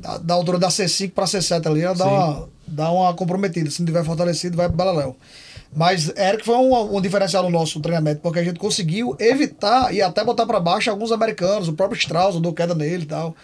[0.00, 3.70] Da, da altura da C5 para C7 ali, ela dá uma, dá uma comprometida.
[3.70, 5.16] Se não tiver fortalecido, vai pro Balaléu.
[5.74, 10.00] Mas Eric foi um, um diferencial no nosso treinamento, porque a gente conseguiu evitar e
[10.00, 13.34] até botar para baixo alguns americanos, o próprio Strauss, deu queda nele e tal.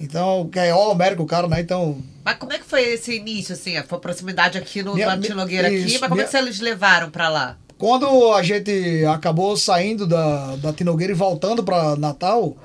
[0.00, 1.60] Então, que é ó, América o cara, né?
[1.60, 3.80] Então, Mas como é que foi esse início, assim?
[3.82, 6.44] Foi a proximidade aqui no Minha- Martin Nogueira aqui, isso, mas como é que minha-
[6.44, 7.56] vocês levaram pra lá?
[7.76, 12.56] Quando a gente acabou saindo da, da Tinogueira e voltando para Natal,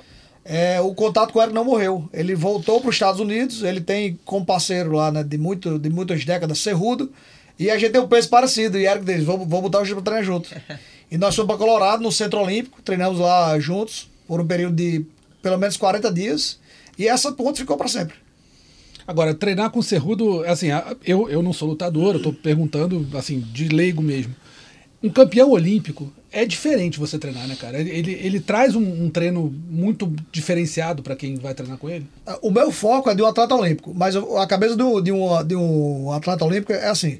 [0.44, 2.10] é, o contato com o Eric não morreu.
[2.12, 5.90] Ele voltou para os Estados Unidos, ele tem como parceiro lá né, de, muito, de
[5.90, 7.12] muitas décadas, Cerrudo,
[7.60, 8.78] e a gente tem um peso parecido.
[8.80, 10.50] E Eric diz: vamos, vamos botar o time para treinar junto.
[11.12, 15.06] E nós fomos para Colorado, no Centro Olímpico, treinamos lá juntos por um período de
[15.42, 16.58] pelo menos 40 dias,
[16.98, 18.16] e essa ponte ficou para sempre.
[19.06, 23.42] Agora, treinar com Cerrudo, assim, a- eu, eu não sou lutador, eu tô perguntando, assim,
[23.42, 24.34] de leigo mesmo.
[25.04, 27.80] Um campeão olímpico é diferente você treinar, né, cara?
[27.80, 32.06] Ele, ele, traz um, um treino muito diferenciado para quem vai treinar com ele.
[32.42, 35.56] O meu foco é de um atleta olímpico, mas a cabeça do- de, um, de
[35.56, 37.20] um atleta olímpico é assim: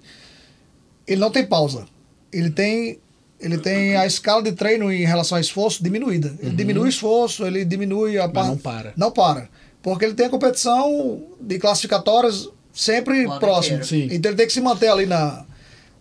[1.08, 1.86] ele não tem pausa.
[2.32, 2.98] Ele tem,
[3.40, 6.34] ele tem a escala de treino em relação ao esforço diminuída.
[6.40, 8.94] Ele diminui o esforço, ele diminui a par- não para.
[8.98, 9.50] Não para.
[9.82, 13.78] Porque ele tem a competição de classificatórias sempre próximo.
[14.12, 15.46] Então ele tem que se manter ali na,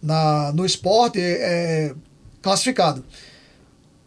[0.02, 1.92] na, no esporte é,
[2.42, 3.04] classificado.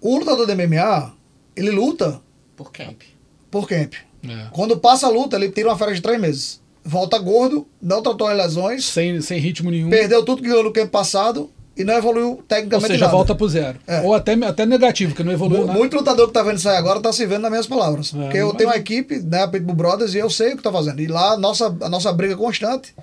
[0.01, 1.13] O lutador de MMA,
[1.55, 2.21] ele luta
[2.55, 3.01] Por camp.
[3.49, 3.93] por camp.
[4.27, 4.47] É.
[4.51, 6.61] Quando passa a luta, ele tira uma férias de três meses.
[6.83, 9.89] Volta gordo, não tratou as lesões, Sem, sem ritmo nenhum.
[9.89, 13.11] perdeu tudo que ganhou no campo passado e não evoluiu Ou tecnicamente seja, nada.
[13.17, 13.79] volta pro zero.
[13.87, 14.01] É.
[14.01, 15.79] Ou até, até negativo, que não evoluiu Mu- nada.
[15.79, 18.13] Muito lutador que tá vendo isso aí agora tá se vendo nas minhas palavras.
[18.13, 18.57] É, porque eu imagino.
[18.57, 21.01] tenho uma equipe, né, a Pitbull Brothers, e eu sei o que tá fazendo.
[21.01, 22.93] E lá a nossa, a nossa briga constante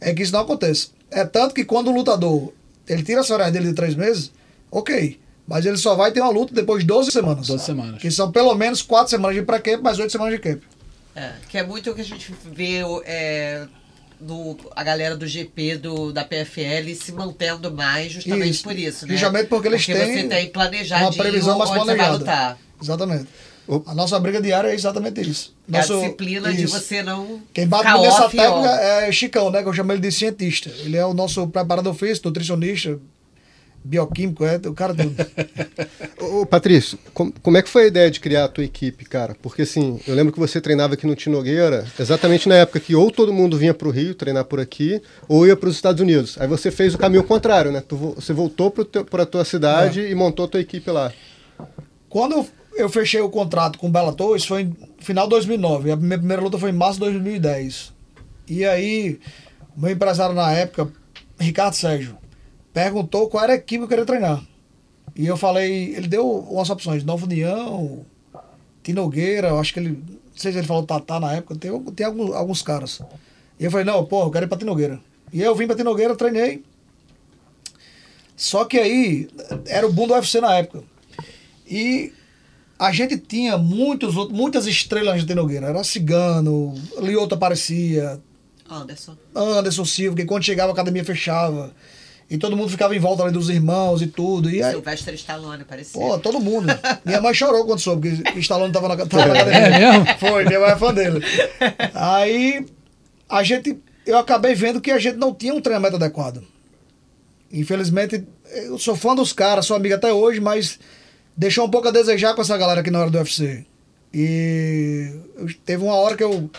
[0.00, 0.88] é que isso não aconteça.
[1.10, 2.52] É tanto que quando o lutador
[2.88, 4.32] ele tira as férias dele de três meses,
[4.70, 5.18] ok.
[5.46, 7.46] Mas ele só vai ter uma luta depois de 12 semanas.
[7.46, 8.00] 12 semanas.
[8.02, 10.60] Que são pelo menos quatro semanas de pré-camp, mais oito semanas de camp.
[11.16, 13.66] É, que é muito o que a gente vê o- é,
[14.20, 18.62] do, a galera do GP do, da PFL se mantendo mais justamente Isso.
[18.64, 19.14] por isso, né?
[19.14, 22.18] Justamente porque eles têm você tem planejado uma previsão mais onde você vai planejada.
[22.18, 22.58] lutar.
[22.82, 23.26] Exatamente.
[23.86, 25.54] A nossa briga diária é exatamente isso.
[25.70, 26.78] É a Nosso- disciplina de isso.
[26.78, 28.28] você não Quem bate nessa ó.
[28.28, 29.62] técnica é Chicão, né?
[29.62, 30.70] Que eu chamo ele de cientista.
[30.80, 32.98] Ele é o nosso preparador físico, nutricionista,
[33.84, 35.14] bioquímico, é o cara tudo.
[36.20, 39.36] Ô, Patrício, com- como é que foi a ideia de criar a tua equipe, cara?
[39.40, 43.10] Porque assim, eu lembro que você treinava aqui no Tinogueira, exatamente na época que ou
[43.10, 46.36] todo mundo vinha pro Rio treinar por aqui, ou ia para os Estados Unidos.
[46.40, 47.80] Aí você fez o caminho contrário, né?
[47.86, 50.10] Tu vo- você voltou para a tua cidade É.
[50.10, 51.12] e montou a tua equipe lá.
[52.08, 55.90] Quando eu fechei o contrato com o Bellator, isso foi em final de 2009.
[55.92, 57.92] A minha primeira luta foi em março de 2010.
[58.48, 59.18] E aí,
[59.76, 60.88] o meu empresário na época,
[61.38, 62.16] Ricardo Sérgio,
[62.72, 64.42] perguntou qual era a equipe que eu queria treinar.
[65.16, 68.04] E eu falei, ele deu umas opções, Nova União,
[68.82, 72.06] Tinogueira, eu acho que ele, não sei se ele falou Tatá na época, tem, tem
[72.06, 73.00] alguns, alguns caras.
[73.58, 75.00] E eu falei, não, pô, eu quero ir pra Tinogueira.
[75.32, 76.62] E eu vim pra Tinogueira, treinei.
[78.36, 79.28] Só que aí,
[79.66, 80.84] era o boom do UFC na época.
[81.66, 82.12] E
[82.78, 85.66] a gente tinha muitos, muitas estrelas de Nogueira.
[85.66, 88.20] Era Cigano, Lioto aparecia,
[88.70, 89.16] Anderson.
[89.34, 91.74] Anderson Silva, que quando chegava a academia fechava.
[92.30, 94.50] E todo mundo ficava em volta ali dos irmãos e tudo.
[94.50, 95.98] E aí, Silvestre Stallone, parecia.
[95.98, 96.66] pô, todo mundo.
[97.04, 99.58] Minha mãe chorou quando soube que que Stallone tava na, tava na academia.
[99.66, 100.18] É mesmo?
[100.18, 101.20] Foi, minha mãe é fã dele.
[101.94, 102.66] Aí
[103.28, 103.78] a gente.
[104.04, 106.42] Eu acabei vendo que a gente não tinha um treinamento adequado.
[107.50, 108.26] Infelizmente,
[108.66, 110.78] eu sou fã dos caras, sou amigo até hoje, mas
[111.36, 113.64] deixou um pouco a desejar com essa galera aqui na hora do UFC.
[114.12, 116.50] E eu- teve uma hora que eu.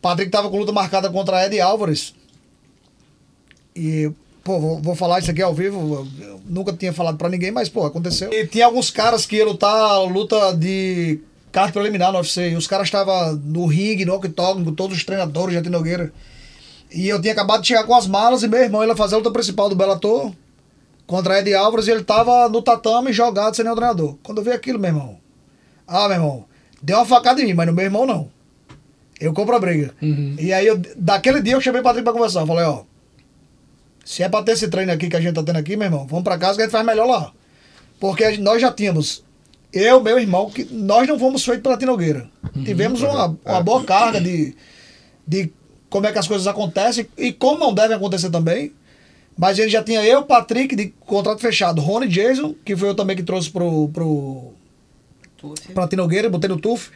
[0.00, 2.14] Patrick tava com luta marcada contra Ed Álvares.
[3.74, 4.10] E,
[4.48, 6.08] pô, vou, vou falar isso aqui ao vivo.
[6.18, 8.32] Eu, nunca tinha falado pra ninguém, mas, pô, aconteceu.
[8.32, 11.20] E tinha alguns caras que iam lutar luta de
[11.52, 12.52] carta preliminar no UFC.
[12.52, 16.10] E os caras estavam no ringue, no octógono, com todos os treinadores, já Nogueira.
[16.90, 19.18] E eu tinha acabado de chegar com as malas e meu irmão ia fazer a
[19.18, 20.32] luta principal do Bellator
[21.06, 24.16] contra Ed Álvares e ele tava no tatame jogado sem nenhum treinador.
[24.22, 25.18] Quando eu vi aquilo, meu irmão.
[25.86, 26.44] Ah, meu irmão,
[26.80, 28.30] deu uma facada em mim, mas no meu irmão não.
[29.20, 29.94] Eu compro a briga.
[30.38, 32.40] E aí, eu, daquele dia, eu chamei o Patrick pra conversar.
[32.40, 32.84] Eu falei, ó,
[34.08, 36.06] se é pra ter esse treino aqui que a gente tá tendo aqui, meu irmão,
[36.06, 37.30] vamos pra casa que a gente faz melhor lá.
[38.00, 39.22] Porque nós já tínhamos,
[39.70, 42.26] eu, meu irmão, que nós não fomos feitos pela Tinogueira.
[42.64, 44.56] Tivemos uma, uma boa carga de,
[45.26, 45.52] de
[45.90, 48.72] como é que as coisas acontecem e como não devem acontecer também.
[49.36, 51.82] Mas ele já tinha eu, Patrick, de contrato fechado.
[51.82, 54.54] Rony Jason, que foi eu também que trouxe pro, pro,
[55.74, 56.92] pra Tinogueira, botei no TUF.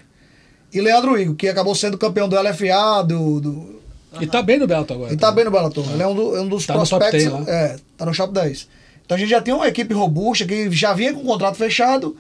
[0.73, 3.82] E Leandro Igor, que acabou sendo campeão do LFA, do, do,
[4.21, 5.11] E tá bem no Beto agora.
[5.11, 5.85] ele tá bem no Bellator.
[5.93, 7.33] Ele é um, do- é um dos Tá no top prospectos.
[7.33, 7.53] 10 lá.
[7.53, 8.69] é, tá no top 10.
[9.05, 12.17] Então a gente já tinha uma equipe robusta que já vinha com o contrato fechado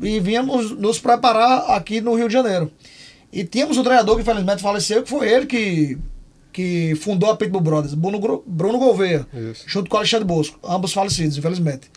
[0.00, 2.70] e vínhamos nos preparar aqui no Rio de Janeiro.
[3.32, 5.98] E tínhamos um treinador que infelizmente faleceu, que foi ele que,
[6.52, 9.64] que fundou a Pitbull Brothers, Bruno, Bruno Gouveia, Isso.
[9.66, 11.90] junto com o Alexandre Bosco, ambos falecidos, infelizmente.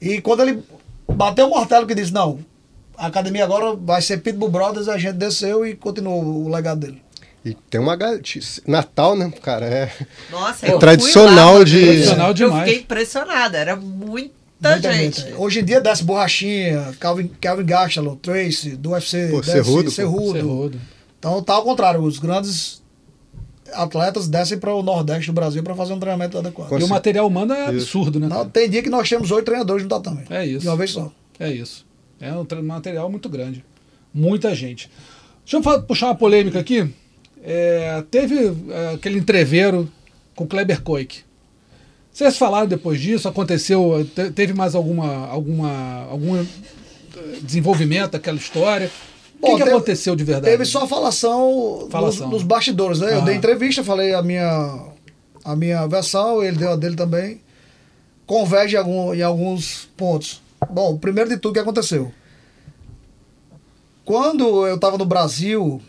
[0.00, 0.62] E quando ele
[1.10, 2.38] bateu o martelo que disse, não,
[2.96, 7.02] a academia agora vai ser Pitbull Brothers, a gente desceu e continuou o legado dele.
[7.44, 8.20] E tem uma galera.
[8.66, 9.66] Natal, né, cara?
[9.66, 9.92] É.
[10.30, 12.64] Nossa, É eu tradicional lá, de- eu- Tradicional Eu demais.
[12.68, 15.20] fiquei impressionada, era muita, Muita gente.
[15.20, 15.34] gente.
[15.34, 19.90] Hoje em dia desce Borrachinha, Calvin, Calvin Gastalo, Tracy, do UFC, Pô, desce Cerrudo, pô.
[19.90, 20.32] Cerrudo.
[20.32, 20.80] Cerrudo.
[21.18, 22.82] Então tá ao contrário, os grandes
[23.72, 26.78] atletas descem para o Nordeste do Brasil para fazer um treinamento adequado.
[26.80, 28.28] E o material humano é absurdo, né?
[28.28, 30.22] Não, tem dia que nós temos oito treinadores no tatame.
[30.30, 30.60] É isso.
[30.60, 31.10] De uma vez só.
[31.38, 31.84] É isso.
[32.20, 33.64] É um material muito grande.
[34.14, 34.88] Muita gente.
[35.44, 36.88] Deixa eu puxar uma polêmica aqui.
[37.46, 39.86] É, teve é, aquele entreveiro
[40.34, 41.20] com o Kleber Koik.
[42.10, 43.28] Vocês falaram depois disso?
[43.28, 44.08] Aconteceu?
[44.14, 46.46] te- Teve mais alguma, alguma, algum eh,
[47.42, 48.90] desenvolvimento daquela história?
[49.42, 50.46] O que, que teve- aconteceu de verdade?
[50.46, 52.26] Teve só falação, Falação.
[52.28, 53.14] Nos, nos bastidores, né?
[53.14, 53.24] Eu Ah.
[53.24, 54.86] dei entrevista, falei a minha,
[55.44, 57.40] a minha versão, ele deu a dele também.
[58.26, 60.40] Converge em, algum, em alguns pontos.
[60.70, 62.10] Bom, primeiro de tudo, o que aconteceu?
[64.04, 65.80] Quando eu estava no Brasil,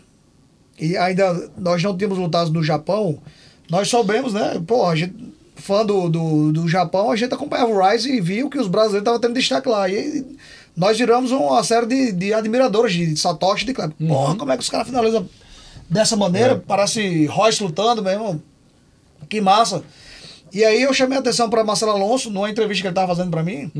[0.78, 3.18] e ainda nós não tínhamos lutado no Japão,
[3.70, 4.60] nós soubemos, né?
[4.66, 5.14] Pô, a gente,
[5.56, 9.02] fã do, do, do Japão, a gente acompanhava o Rise e viu que os brasileiros
[9.02, 9.88] estavam tendo destaque lá.
[9.88, 10.24] E
[10.76, 13.96] nós viramos uma série de, de admiradores de Satoshi e de Kleber.
[14.06, 15.28] Porra, como é que os caras finalizam
[15.88, 16.62] dessa maneira?
[16.66, 18.42] Parece Royce lutando mesmo.
[19.28, 19.82] Que massa.
[20.52, 23.30] E aí eu chamei a atenção para Marcelo Alonso, numa entrevista que ele estava fazendo
[23.30, 23.70] para mim,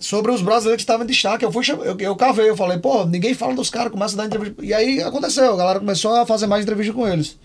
[0.00, 1.44] sobre os brasileiros que estavam em destaque.
[1.44, 4.26] Eu fui eu, eu cavei, eu falei, pô, ninguém fala dos caras, começa a dar
[4.26, 4.64] entrevista.
[4.64, 7.36] E aí aconteceu, a galera começou a fazer mais entrevista com eles.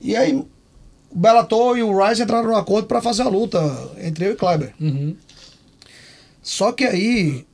[0.00, 0.48] E aí o
[1.14, 3.60] Bellator e o Rise entraram no acordo para fazer a luta
[3.98, 4.74] entre eu e Kleber.
[4.80, 5.16] Uhum.
[6.42, 7.46] Só que aí,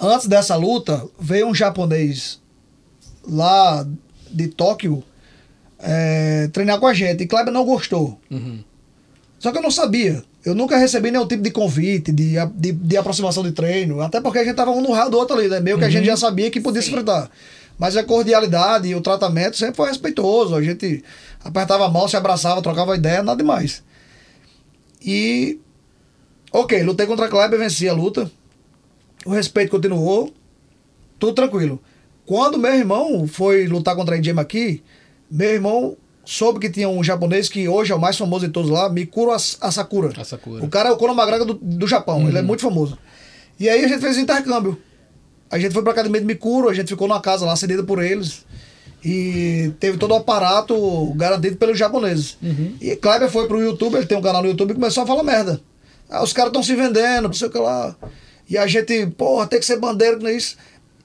[0.00, 2.40] antes dessa luta, veio um japonês
[3.24, 3.86] lá
[4.30, 5.04] de Tóquio
[5.78, 7.22] é, treinar com a gente.
[7.22, 8.18] E Kleber não gostou.
[9.42, 10.22] Só que eu não sabia.
[10.44, 14.00] Eu nunca recebi nenhum tipo de convite, de, de, de aproximação de treino.
[14.00, 15.58] Até porque a gente tava um no raio do outro ali, né?
[15.58, 17.28] Meio que a gente já sabia que podia se enfrentar.
[17.76, 20.54] Mas a cordialidade e o tratamento sempre foi respeitoso.
[20.54, 21.02] A gente
[21.42, 23.82] apertava a mão, se abraçava, trocava ideia, nada demais.
[25.04, 25.58] E.
[26.52, 28.30] Ok, lutei contra a Kleber, venci a luta.
[29.26, 30.32] O respeito continuou.
[31.18, 31.82] Tudo tranquilo.
[32.24, 34.84] Quando meu irmão foi lutar contra a AJ aqui,
[35.28, 38.70] meu irmão soube que tinha um japonês que hoje é o mais famoso de todos
[38.70, 40.12] lá, Mikuro As- Asakura.
[40.20, 40.64] Asakura.
[40.64, 42.96] O cara é o Conor McGregor do, do Japão, ele é muito famoso.
[43.58, 44.78] E aí a gente fez intercâmbio.
[45.50, 48.02] A gente foi pra academia de Mikuro, a gente ficou numa casa lá, cedida por
[48.02, 48.44] eles.
[49.04, 52.36] E teve todo o aparato garantido pelos japoneses.
[52.80, 55.22] E Kleber foi pro YouTube, ele tem um canal no YouTube e começou a falar
[55.24, 55.60] merda.
[56.08, 57.96] Ah, os caras estão se vendendo, não sei o que lá.
[58.48, 60.56] E a gente, porra, tem que ser bandeira com isso.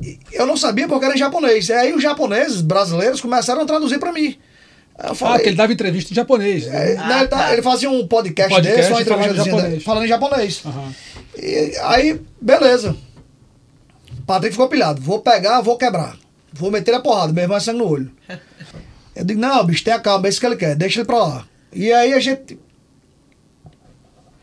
[0.01, 1.69] E eu não sabia porque era em japonês.
[1.69, 4.37] E aí os japoneses brasileiros começaram a traduzir pra mim.
[5.03, 6.65] Eu Ah, falei, que ele dava entrevista em japonês.
[6.65, 6.91] né?
[6.93, 9.83] é, ele, tá- ele fazia um podcast, Podcast desse, uma falando entrevista em japonês.
[9.83, 10.61] falando em japonês.
[10.65, 10.93] Aham.
[11.37, 12.95] E aí, beleza.
[14.25, 14.99] Patrick ficou pilhado.
[15.01, 16.17] Vou pegar, vou quebrar.
[16.51, 18.11] Vou meter a porrada, meu irmão é sangue no olho.
[19.15, 21.47] Eu digo, não, bicho, tenha calma, é isso que ele quer, deixa ele pra lá.
[21.71, 22.57] E aí a gente.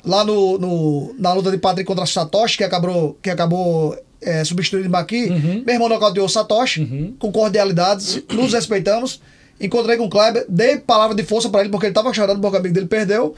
[0.05, 4.89] Lá no, no- na luta de Patrick contra Satoshi, que acabou, que acabou é, substituindo
[4.91, 5.29] Maqui,
[5.65, 9.21] meu irmão nocauteou o Satoshi, com cordialidade, nos respeitamos.
[9.61, 12.57] Encontrei com o Kleber, dei palavra de força pra ele, porque ele tava chorando porque
[12.57, 13.35] o amigo dele perdeu.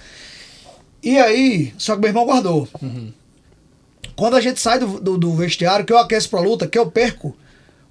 [1.03, 2.67] E aí, só que meu irmão guardou.
[4.17, 6.91] Quando a gente sai do, do, do vestiário, que eu aqueço pra luta, que eu
[6.91, 7.37] perco,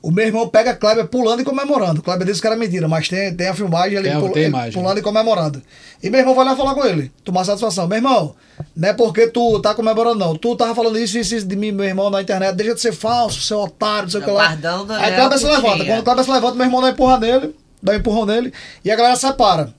[0.02, 2.00] o meu irmão pega a Kleber pulando e comemorando.
[2.00, 4.30] O Kleber disse que era mentira, mas tem, tem a filmagem ali pul-
[4.74, 5.62] pulando e comemorando.
[6.02, 7.88] E meu irmão vai lá falar com ele, tomar satisfação.
[7.88, 8.36] Meu irmão,
[8.76, 10.36] não é porque tu tá comemorando, não.
[10.36, 12.56] Tu tava falando isso e isso, isso de mim, meu irmão, na internet.
[12.56, 14.48] Deixa de ser falso, seu otário, não sei o que lá.
[14.48, 15.86] Guardando, Aí né, o Kleber se levanta.
[15.86, 17.56] Quando o Kleber se levanta, meu irmão dá empurrão nele,
[17.86, 18.52] dá um empurrão nele,
[18.84, 19.74] e a galera separa.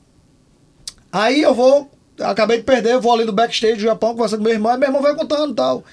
[1.12, 1.90] Aí eu vou,
[2.21, 4.88] acabei de perder, vou ali no backstage do Japão, conversando com meu irmão, e meu
[4.88, 5.85] irmão vai contando e tal.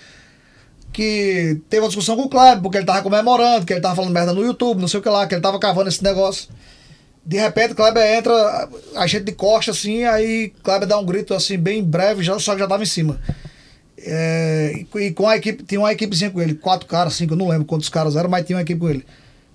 [0.92, 4.14] Que teve uma discussão com o Kleber, porque ele tava comemorando, que ele tava falando
[4.14, 6.50] merda no YouTube, não sei o que lá, que ele tava cavando esse negócio.
[7.26, 11.34] De repente, o Kleber entra, a gente de costa assim, aí Kleber dá um grito
[11.34, 13.20] assim, bem breve, já, só que já tava em cima.
[13.98, 17.38] É, e, e com a equipe, tinha uma equipezinha com ele, quatro caras, cinco, eu
[17.38, 19.06] não lembro quantos caras eram, mas tinha uma equipe com ele.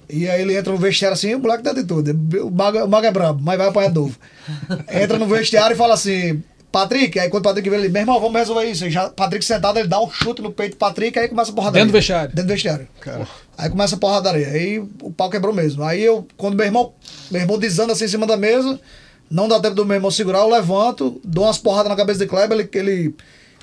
[0.09, 2.11] E aí ele entra no vestiário assim, o moleque tá de tudo.
[2.43, 4.17] O mago, o mago é brabo, mas vai apanhar de novo.
[4.91, 6.43] Entra no vestiário e fala assim,
[6.73, 8.85] Patrick, aí quando o Patrick vê ele, meu irmão, vamos resolver isso.
[8.85, 11.55] Aí já, Patrick sentado, ele dá um chute no peito do Patrick, aí começa a
[11.55, 11.85] porradaria.
[11.85, 12.29] Dentro do vestiário.
[12.29, 12.89] Dentro do vestiário.
[13.57, 14.49] Aí começa a porradaria.
[14.49, 15.83] Aí o pau quebrou mesmo.
[15.83, 16.93] Aí eu, quando meu irmão,
[17.31, 18.81] meu irmão desanda assim em cima da mesa,
[19.31, 22.27] não dá tempo do meu irmão segurar, eu levanto, dou umas porradas na cabeça de
[22.27, 23.15] Kleber, ele, ele,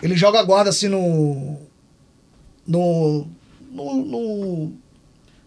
[0.01, 1.57] ele joga a guarda assim no.
[2.67, 3.27] No.
[3.71, 3.95] No.
[4.05, 4.84] no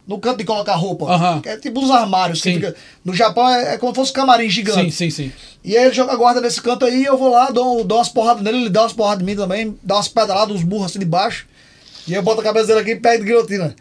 [0.08, 1.40] no canto de colocar roupa.
[1.42, 2.40] Que é tipo uns armários.
[2.54, 4.90] fica- no Japão é, é como se fosse um camarim gigante.
[4.90, 5.32] Sim, sim, sim.
[5.62, 8.08] E aí ele joga a guarda nesse canto aí, eu vou lá, dou, dou umas
[8.08, 10.98] porradas nele, ele dá umas porradas em mim também, dá umas pedaladas, uns burros assim
[10.98, 11.46] de baixo.
[12.06, 13.76] E eu boto a cabeça dele aqui e pego de guilhotina.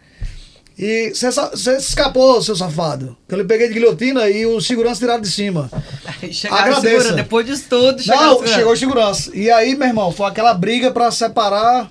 [0.78, 3.16] E você escapou, seu safado.
[3.28, 5.68] Que eu lhe peguei de guilhotina e os seguranças tiraram de cima.
[6.50, 6.80] Agradeça.
[6.80, 9.30] segura, depois disso tudo, Não, chegou segurança.
[9.34, 11.90] E aí, meu irmão, foi aquela briga pra separar.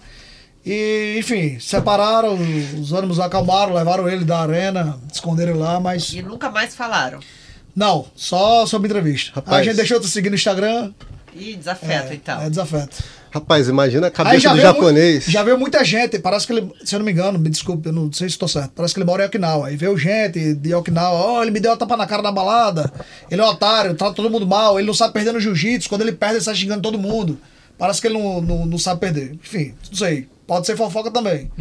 [0.66, 2.38] E, enfim, separaram,
[2.80, 6.12] os ânimos acalmaram, levaram ele da arena, esconderam ele lá, mas.
[6.14, 7.20] E nunca mais falaram.
[7.76, 9.32] Não, só sobre entrevista.
[9.36, 9.60] Rapaz.
[9.60, 10.92] a gente deixou de seguir no Instagram.
[11.36, 12.42] Ih, desafeto, então.
[12.42, 12.98] É desafeto.
[13.30, 15.28] Rapaz, imagina a cabeça do veio japonês.
[15.28, 17.88] mu- já veio muita gente, parece que ele, se eu não me engano, me desculpe,
[17.90, 19.68] eu não sei se estou certo, parece que ele mora em Okinawa.
[19.68, 22.92] Aí veio gente de Okinawa, ó, ele me deu uma tapa na cara na balada,
[23.30, 26.02] ele é um otário, trata todo mundo mal, ele não sabe perder no jiu-jitsu, quando
[26.02, 27.38] ele perde ele sai xingando todo mundo.
[27.78, 29.34] Parece que ele não, não, não sabe perder.
[29.34, 31.52] Enfim, não sei, pode ser fofoca também.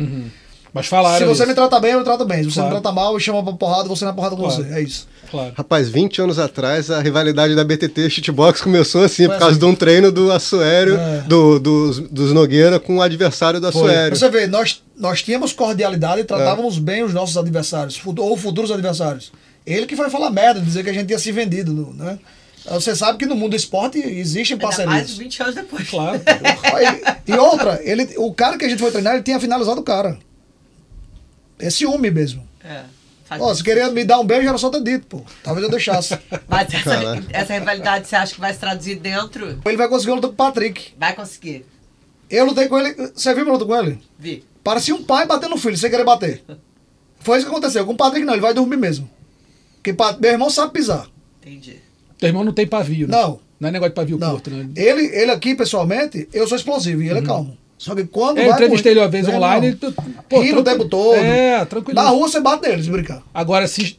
[0.73, 1.49] Mas falaram se você isso.
[1.49, 2.39] me trata bem, eu trato bem.
[2.45, 2.75] Se você Claro.
[2.75, 4.63] me trata mal, eu chamo pra porrada, você na porrada com Claro.
[4.63, 4.75] você.
[4.75, 5.09] É isso.
[5.31, 5.53] Claro.
[5.57, 9.61] Rapaz, 20 anos atrás, a rivalidade da BTT Shitbox começou assim, Foi por causa assim.
[9.61, 11.21] de um treino do Assuério, É.
[11.23, 14.15] do, dos, dos Nogueira com o adversário do Assuério.
[14.17, 19.33] Você vê, nós, nós tínhamos cordialidade e tratávamos bem os nossos adversários, ou futuros adversários.
[19.67, 22.19] Ele que foi falar merda, dizer que a gente tinha se vendido, né?
[22.71, 25.17] Você sabe que no mundo do esporte existem Ainda mais parcerias.
[25.17, 25.89] 20 anos depois.
[25.89, 26.21] Claro.
[27.27, 29.85] E, e outra, ele, o cara que a gente foi treinar, ele tinha finalizado o
[29.85, 30.19] cara.
[31.59, 32.47] É ciúme mesmo.
[32.63, 32.85] É,
[33.55, 35.23] se queria me dar um beijo, era só ter dito, pô.
[35.43, 36.19] Talvez eu deixasse.
[36.47, 39.61] Mas essa, essa rivalidade você acha que vai se traduzir dentro?
[39.65, 40.93] Ele vai conseguir lutar com o Patrick.
[40.99, 41.65] Vai conseguir.
[42.29, 42.95] Eu lutei com ele.
[43.15, 44.01] Você viu meu luta com ele?
[44.19, 44.45] Vi.
[44.63, 46.45] Parecia um pai batendo no filho, sem querer bater.
[47.21, 47.85] Foi isso que aconteceu.
[47.87, 49.09] Com o Patrick não, ele vai dormir mesmo.
[49.77, 51.09] Porque meu irmão sabe pisar.
[51.41, 51.81] Entendi.
[52.19, 53.17] Teu irmão não tem pavio, né?
[53.17, 53.41] Não.
[53.59, 54.33] Não é negócio de pavio Não.
[54.33, 54.69] curto, né?
[54.77, 57.57] Ele, ele aqui, pessoalmente, eu sou explosivo e ele é calmo.
[57.79, 58.39] Só que quando.
[58.39, 59.67] Eu entrevistei ele uma vez meu online.
[59.69, 59.77] Ele,
[60.29, 60.65] pô, ri no tranquilo.
[60.65, 61.15] tempo todo.
[61.17, 61.95] É, tranquilo.
[61.95, 63.23] Na rua você bate nele, se brincar.
[63.33, 63.99] Agora, se.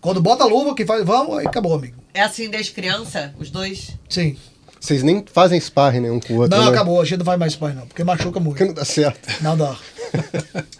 [0.00, 1.96] Quando bota a luva, que faz, vamos, aí acabou, amigo.
[2.14, 3.90] É assim desde criança, os dois?
[4.08, 4.36] Sim.
[4.80, 6.70] Vocês nem fazem sparring nenhum com o outro, Não, né?
[6.70, 8.56] acabou, a gente não vai mais pai, não, porque machuca muito.
[8.56, 9.28] Porque não dá certo.
[9.42, 9.76] Não dá.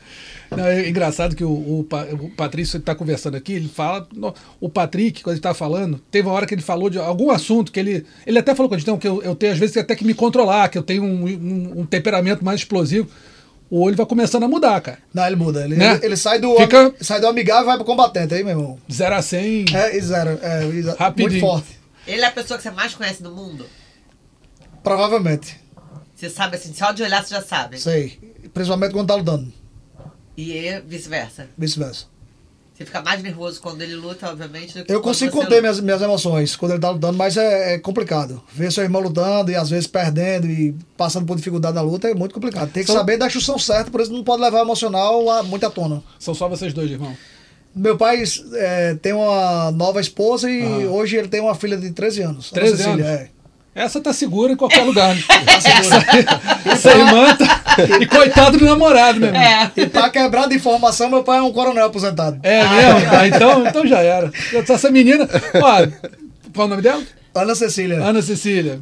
[0.51, 1.81] Não, é engraçado que o, o,
[2.23, 4.07] o Patrício está conversando aqui, ele fala.
[4.13, 7.31] no- O Patrick, quando ele está falando, teve uma hora que ele falou de algum
[7.31, 8.05] assunto que ele.
[8.27, 10.05] Ele até falou com a gente, não, que eu, eu tenho, às vezes, até que
[10.05, 13.09] me controlar, que eu tenho um, um- um temperamento mais explosivo.
[13.71, 14.99] O olho vai começando a mudar, cara.
[15.15, 15.65] Não, ele muda.
[15.65, 15.93] Ele, Né?
[15.95, 18.79] ele, ele sai, do, Fica- sai do amigável e vai pro combatente aí, meu irmão.
[18.91, 19.67] 0 a 100.
[19.73, 20.37] É, e zero.
[20.43, 21.31] É, exa- Rapidinho.
[21.31, 21.79] muito forte.
[22.05, 23.65] Ele é a pessoa que você mais conhece do mundo?
[24.83, 25.59] Provavelmente.
[26.17, 27.79] Você sabe assim, só de olhar você já sabe.
[27.81, 28.19] Sei.
[28.53, 29.53] Principalmente quando tá lutando.
[30.41, 31.47] E é vice-versa.
[31.59, 32.07] Vice-versa.
[32.75, 35.49] Você fica mais nervoso quando ele luta, obviamente, do que Eu quando consigo você conter
[35.57, 35.61] luta.
[35.61, 38.43] minhas, minhas emoções quando ele tá lutando, mas é, é complicado.
[38.55, 42.15] Ver seu irmão lutando e às vezes perdendo e passando por dificuldade na luta é
[42.15, 42.71] muito complicado.
[42.73, 45.43] Tem que São- saber da instrução certa, por isso não pode levar o emocional a,
[45.43, 46.03] muito à tona.
[46.19, 47.15] São só vocês dois, irmão.
[47.75, 48.23] Meu pai
[48.55, 50.91] é, tem uma nova esposa e Ah.
[50.91, 52.51] hoje ele tem uma filha de 13 anos.
[52.51, 53.21] Ana 13 Cecília, anos?
[53.21, 53.31] É.
[53.81, 55.15] Essa tá segura em qualquer lugar.
[55.15, 55.23] Né?
[56.67, 57.65] Essa irmã tá...
[58.01, 59.43] E coitado do namorado, meu irmão.
[59.43, 59.73] É.
[59.77, 62.39] E pra quebrar de informação, meu pai é um coronel aposentado.
[62.43, 63.11] É mesmo?
[63.11, 64.31] Ah, então, então já era.
[64.69, 65.29] Essa menina.
[65.55, 66.09] Ó,
[66.55, 67.03] qual o nome dela?
[67.35, 68.03] Ana Cecília.
[68.03, 68.81] Ana Cecília.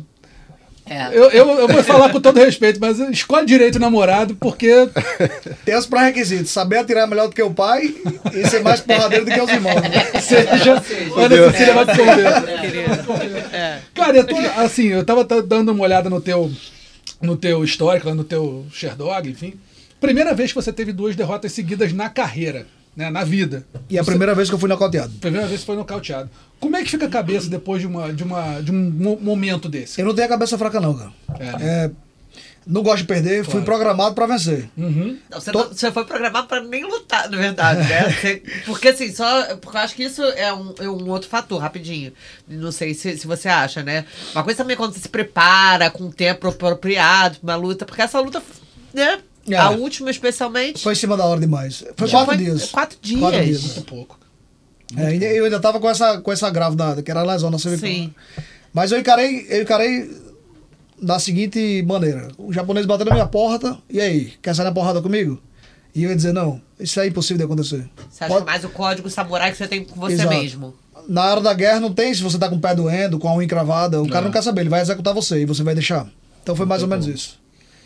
[0.88, 1.08] É.
[1.08, 4.88] Eu, eu, eu vou falar com todo respeito, mas escolhe direito o namorado, porque.
[5.64, 7.94] Tem os pré-requisitos: saber atirar melhor do que o pai
[8.32, 9.82] e ser mais porradeiro do que os irmãos.
[10.22, 10.82] Seja.
[11.16, 12.02] Ana Cecília vai te.
[13.54, 13.78] É.
[13.94, 16.50] Cara, eu tô, assim, eu tava dando uma olhada no teu,
[17.20, 19.54] no teu histórico, no teu Sherdog, enfim.
[20.00, 22.66] Primeira vez que você teve duas derrotas seguidas na carreira,
[22.98, 23.10] né?
[23.10, 23.64] Na vida.
[23.88, 25.12] E a Você- primeira vez que eu fui nocauteado.
[25.20, 26.28] Primeira vez que foi nocauteado.
[26.58, 29.68] Como é que fica a cabeça depois de, uma, de, uma, de um mo- momento
[29.68, 30.00] desse?
[30.00, 31.12] Eu não tenho a cabeça fraca, não, cara.
[31.38, 31.46] É.
[31.86, 31.90] É,
[32.66, 33.64] não gosto de perder, fui Claro.
[33.64, 34.68] programado pra vencer.
[34.76, 35.16] Uhum.
[35.30, 38.10] Não, você, Tô- não- você foi programado pra nem lutar, na verdade, né?
[38.20, 39.56] Você- porque assim, só.
[39.56, 42.12] Porque eu acho que isso é um, é um outro fator, rapidinho.
[42.48, 44.04] Não sei se, se você acha, né?
[44.34, 47.86] Uma coisa também é quando você se prepara com um tempo apropriado pra uma luta,
[47.86, 48.42] porque essa luta,
[48.92, 49.18] né?
[49.54, 49.56] É.
[49.58, 50.82] A última, especialmente.
[50.82, 51.84] Foi em cima da hora demais.
[51.96, 52.70] Foi Já quatro foi dias.
[52.70, 53.20] quatro dias.
[53.20, 53.62] Quatro dias.
[53.64, 54.18] Muito pouco.
[54.96, 57.58] É, ainda- eu ainda tava com essa, com essa grávida, que era a lesão na
[57.58, 57.88] cervical.
[57.88, 58.14] Sim.
[58.72, 60.10] Mas eu encarei, eu encarei
[61.00, 62.28] da seguinte maneira.
[62.38, 65.40] O japonês bateu na minha porta, e aí, quer sair na porrada comigo?
[65.94, 67.88] E eu ia dizer, não, isso é impossível de acontecer.
[68.10, 70.30] Você acha Pode- mais o código samurai que você tem com você Exato.
[70.30, 70.74] mesmo.
[71.08, 73.34] Na hora da guerra não tem se você tá com o pé doendo, com a
[73.34, 76.06] unha encravada, o cara não quer saber, ele vai executar você e você vai deixar.
[76.42, 77.38] Então foi mais ou menos isso.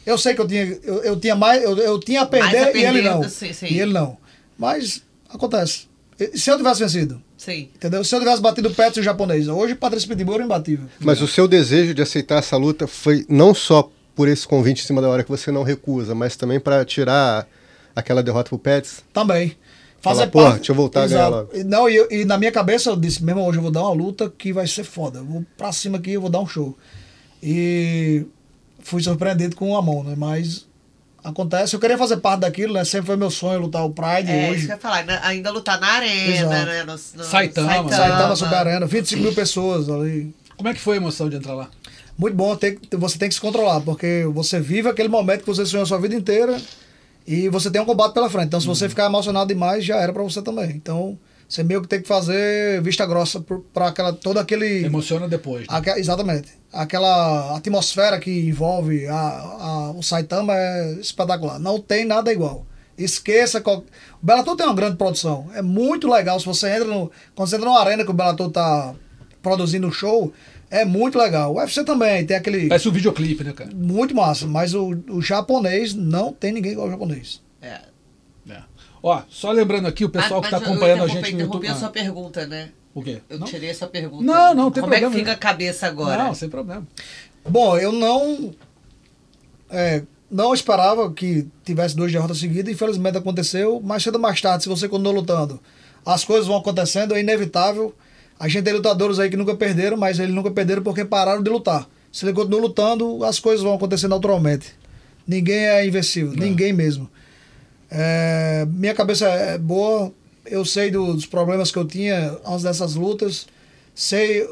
[0.05, 2.63] Eu sei que eu tinha, eu, eu tinha mais, eu, eu tinha a perder, a
[2.63, 3.29] e ele perder, não.
[3.29, 3.67] sim, sim.
[3.67, 4.17] E ele não.
[4.59, 5.87] Mas acontece.
[6.19, 7.69] E Se eu tivesse vencido, Sim.
[7.75, 8.05] entendeu?
[8.05, 10.87] Se eu tivesse batido o Petro e o japonês, hoje Patrício Pitbull era imbatível.
[11.01, 14.87] Mas o seu desejo de aceitar essa luta foi não só por esse convite em
[14.87, 17.49] cima da hora que você não recusa, mas também para tirar
[17.97, 19.03] aquela derrota pro Pets?
[19.13, 19.57] Também.
[20.01, 20.57] Fala, Fazer "Porra, parte.
[20.59, 21.57] deixa eu voltar a ganhar Exato.
[21.57, 23.93] E Não, e, e na minha cabeça eu disse, mesmo hoje eu vou dar uma
[23.93, 25.21] luta que vai ser foda.
[25.21, 26.77] Eu vou pra cima aqui, eu vou dar um show.
[27.43, 28.25] E
[28.83, 30.15] fui surpreendido com a mão, né?
[30.17, 30.67] Mas
[31.25, 31.75] acontece.
[31.75, 32.85] Eu queria fazer parte daquilo, né?
[32.85, 34.67] Sempre foi meu sonho lutar o Pride É, isso hoje.
[34.67, 34.97] que eu ia falar.
[34.97, 36.49] ainda- Ainda lutar na arena, Exato.
[36.67, 36.85] né?
[36.85, 37.89] No, no Saitama.
[37.91, 40.35] Saitama Super Arena, 25 mil pessoas ali.
[40.57, 41.69] Como é que foi a emoção de entrar lá?
[42.19, 45.65] Muito bom, tem, você tem que se controlar, porque você vive aquele momento que você
[45.65, 46.61] sonhou a sua vida inteira
[47.27, 48.47] e você tem um combate pela frente.
[48.49, 50.71] Então, se você ficar emocionado demais, já era pra você também.
[50.71, 51.19] Então,
[51.53, 53.45] você meio que tem que fazer vista grossa
[53.75, 54.87] pra aquela, todo aquele.
[54.87, 55.67] Emociona depois.
[55.69, 55.99] né?
[55.99, 56.49] exatamente.
[56.73, 61.59] Aquela atmosfera que envolve a, a- o Saitama é espetacular.
[61.59, 62.65] Não tem nada igual.
[62.97, 63.61] Esqueça.
[63.61, 63.81] Qual...
[63.81, 63.85] O
[64.27, 65.51] Bellator tem uma grande produção.
[65.55, 66.41] É muito legal.
[66.41, 67.11] Se você entra no.
[67.35, 68.95] Quando você entra numa arena que o Bellator tá
[69.43, 70.33] produzindo um show,
[70.71, 71.53] é muito legal.
[71.53, 72.69] O UFC também tem aquele.
[72.69, 73.71] Parece um videoclipe, né, cara?
[73.75, 77.43] Muito massa, mas o, o japonês não tem ninguém igual ao japonês.
[79.03, 79.07] É.
[79.07, 79.11] É.
[79.11, 81.43] Ó, só lembrando aqui, o pessoal Ah, que tá eu acompanhando a gente no YouTube.
[81.43, 82.71] interrompi a Ah, sua pergunta, né?
[82.95, 83.21] o quê?
[83.29, 83.47] Eu Não?
[83.47, 84.23] tirei a sua pergunta.
[84.25, 86.25] Não, não, tem Como é problema que fica a cabeça agora?
[86.25, 86.87] Não, sem problema.
[87.49, 88.53] Bom, eu não.
[89.71, 93.81] é, não esperava que tivesse duas derrotas seguidas, infelizmente aconteceu.
[93.81, 95.61] Mais cedo ou mais tarde, se você continuar lutando,
[96.07, 97.95] as coisas vão acontecendo, é inevitável.
[98.39, 101.51] A gente tem lutadores aí que nunca perderam, mas eles nunca perderam porque pararam de
[101.51, 101.87] lutar.
[102.11, 104.75] Se ele continua lutando, as coisas vão acontecer naturalmente.
[105.27, 107.09] Ninguém é invencível, ninguém mesmo.
[107.95, 110.11] É, minha cabeça é boa,
[110.47, 113.47] eu sei do- dos problemas que eu tinha antes dessas lutas,
[113.95, 114.49] sei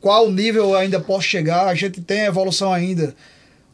[0.00, 1.68] qual nível eu ainda posso chegar.
[1.68, 3.14] A gente tem evolução ainda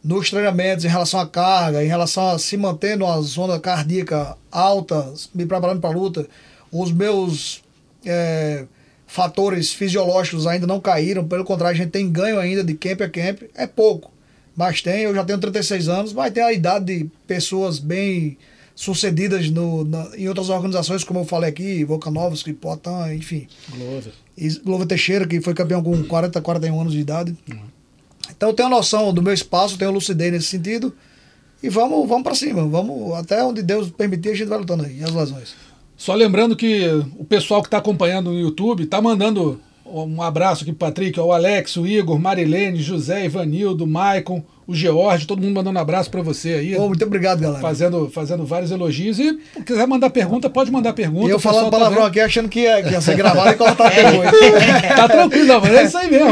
[0.04, 5.12] nos treinamentos em relação à carga, em relação a se manter numa zona cardíaca alta,
[5.34, 6.26] me preparando para a luta.
[6.70, 7.62] Os meus
[8.04, 8.66] é,
[9.06, 13.08] fatores fisiológicos ainda não caíram, pelo contrário, a gente tem ganho ainda de camp a
[13.08, 13.42] camp.
[13.54, 14.12] É pouco,
[14.54, 15.04] mas tem.
[15.04, 18.36] Eu já tenho 36 anos, mas tem a idade de pessoas bem
[18.74, 23.46] sucedidas no, na- em outras organizações, como eu falei aqui, Volkanovski, Potan, enfim.
[23.70, 24.12] Glover.
[24.36, 27.36] E Glover Teixeira, que foi campeão com 40, 41 anos de idade.
[28.30, 30.94] Então eu tenho noção do meu espaço, tenho lucidez nesse sentido.
[31.62, 32.66] E vamos, vamos para cima.
[32.66, 35.54] Vamos até onde Deus permitir, a gente vai lutando aí, as lesões.
[35.96, 36.86] Só lembrando que
[37.18, 41.32] o pessoal que está acompanhando no YouTube tá mandando um abraço aqui pro Patrick, o
[41.32, 46.22] Alex, o Igor, Marilene, José, Ivanildo, Maicon, o George, todo mundo mandando um abraço para
[46.22, 46.76] você aí.
[46.76, 47.60] Ô, muito obrigado, galera.
[47.60, 49.18] Fazendo, fazendo vários elogios.
[49.18, 51.26] E se quiser mandar pergunta, pode mandar pergunta.
[51.26, 52.08] E eu falando tá palavrão vendo.
[52.08, 54.30] aqui, achando que ia, que ia ser gravado e cortado depois.
[54.96, 56.28] Tá tranquilo, não, mas é isso aí mesmo.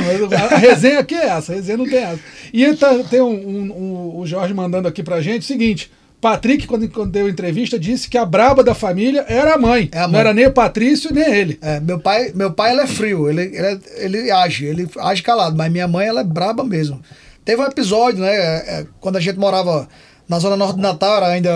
[0.52, 2.20] A resenha aqui é essa, a resenha não tem essa.
[2.52, 6.66] E tá- tem um, um- um- o Jorge mandando aqui pra gente o seguinte: Patrick,
[6.66, 9.88] quando, quando deu entrevista, disse que a braba da família era a mãe.
[9.92, 10.20] É a Não mãe.
[10.20, 11.58] era nem o Patrício, nem ele.
[11.62, 15.22] É, meu pai, meu pai ele é frio, ele, ele, é- ele age, ele age
[15.22, 17.00] calado, mas minha mãe ela é braba mesmo.
[17.48, 19.88] Teve um episódio, né, é, é, quando a gente morava
[20.28, 21.50] na zona norte de Natal, era ainda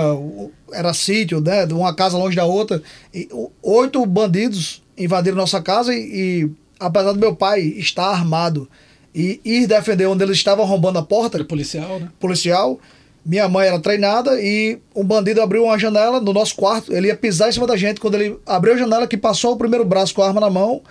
[0.72, 2.82] era sítio, né, de uma casa longe da outra,
[3.12, 3.28] e
[3.62, 8.66] oito bandidos invadiram nossa casa e, e apesar do meu pai estar armado
[9.14, 12.08] e ir defender onde eles estavam arrombando a porta, Ele policial, né?
[12.18, 12.80] policial.
[13.22, 16.90] Minha mãe era treinada e um bandido abriu uma janela no nosso quarto.
[16.90, 18.00] Ele ia pisar em cima da gente.
[18.00, 20.82] Quando ele abriu a janela, que passou o primeiro braço com a arma na mão,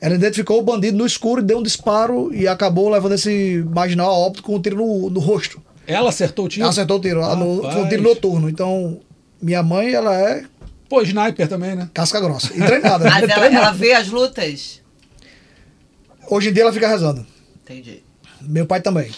[0.00, 4.08] ela identificou o bandido no escuro e deu um disparo e acabou levando esse marginal
[4.10, 5.60] a óbito com um tiro no, no rosto.
[5.86, 6.62] Ela acertou o tiro?
[6.62, 7.20] Ela acertou o tiro.
[7.36, 8.48] no- foi um tiro noturno.
[8.48, 9.00] Então,
[9.42, 10.44] minha mãe, ela é
[10.88, 11.88] Pô, sniper também, né?
[11.92, 12.52] casca grossa.
[12.54, 13.04] E treinada.
[13.04, 13.10] né?
[13.10, 14.80] Mas ela, ela vê as lutas?
[16.28, 17.26] Hoje em dia ela fica rezando.
[17.64, 18.02] Entendi.
[18.40, 19.10] Meu pai também.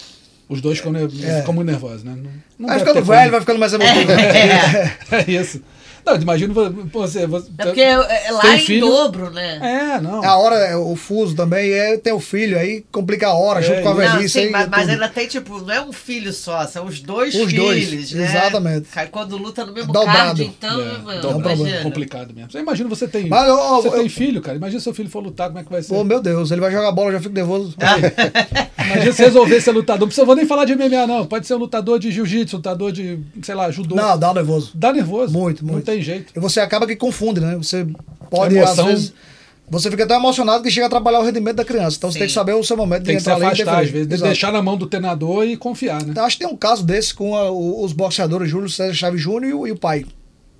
[0.48, 2.14] Os dois ficam, ficam muito nervosos, né?
[2.16, 4.10] Não, não Vai ficando velho, vai ficando mais emotivo.
[4.12, 5.62] É, É isso.
[6.04, 7.26] Não, imagina vo- você.
[7.26, 7.96] você é porque é
[8.32, 8.86] lá Tem em filho?
[8.86, 9.58] dobro, né?
[9.96, 10.24] É, não.
[10.24, 13.62] A hora, é o fuso também, é, tem o filho, aí complica a hora, É,
[13.62, 14.00] junto com a isso.
[14.02, 14.28] Não, velhice.
[14.32, 17.00] sim, aí mas, é mas ainda tem, tipo, não é um filho só, são os
[17.00, 18.24] dois Os dois, filhos, né?
[18.24, 18.88] exatamente.
[18.88, 20.16] Cara, Quando luta no mesmo Dobrado.
[20.18, 21.82] card, então, É, mano, então, imagina.
[21.82, 22.50] complicado mesmo.
[22.50, 24.56] Você imagina você tem, Mas, ó, você eu- tem filho, cara.
[24.56, 25.94] Imagina se seu filho for lutar, como é que vai ser?
[25.94, 27.74] Pô, meu Deus, ele vai jogar bola, eu já fico nervoso.
[28.84, 30.00] Imagina se resolver ser lutador.
[30.00, 31.24] Não precisa vou nem falar de MMA, não.
[31.26, 33.94] Pode ser um lutador de jiu-jitsu, lutador de, sei lá, judô.
[33.94, 34.70] Não, dá um nervoso.
[34.74, 35.32] Dá nervoso.
[35.32, 35.90] Muito, muito.
[35.92, 36.32] Tem jeito.
[36.36, 37.56] E você acaba que confunde, né?
[37.56, 37.86] Você
[38.30, 39.12] pode, Emoção- às vezes.
[39.70, 41.96] Você fica tão emocionado que chega a atrapalhar o rendimento da criança.
[41.96, 42.18] Então você Sim.
[42.20, 43.90] tem que saber o seu momento Tem de que se entrar ali e afastar, às
[43.90, 44.08] vezes.
[44.08, 44.16] de.
[44.22, 46.08] Deixar na mão do treinador e confiar, né?
[46.10, 49.20] Então, Acho que tem um caso desse com a- o- os boxeadores Júlio César Chaves
[49.22, 50.04] Júnior e o, e o pai.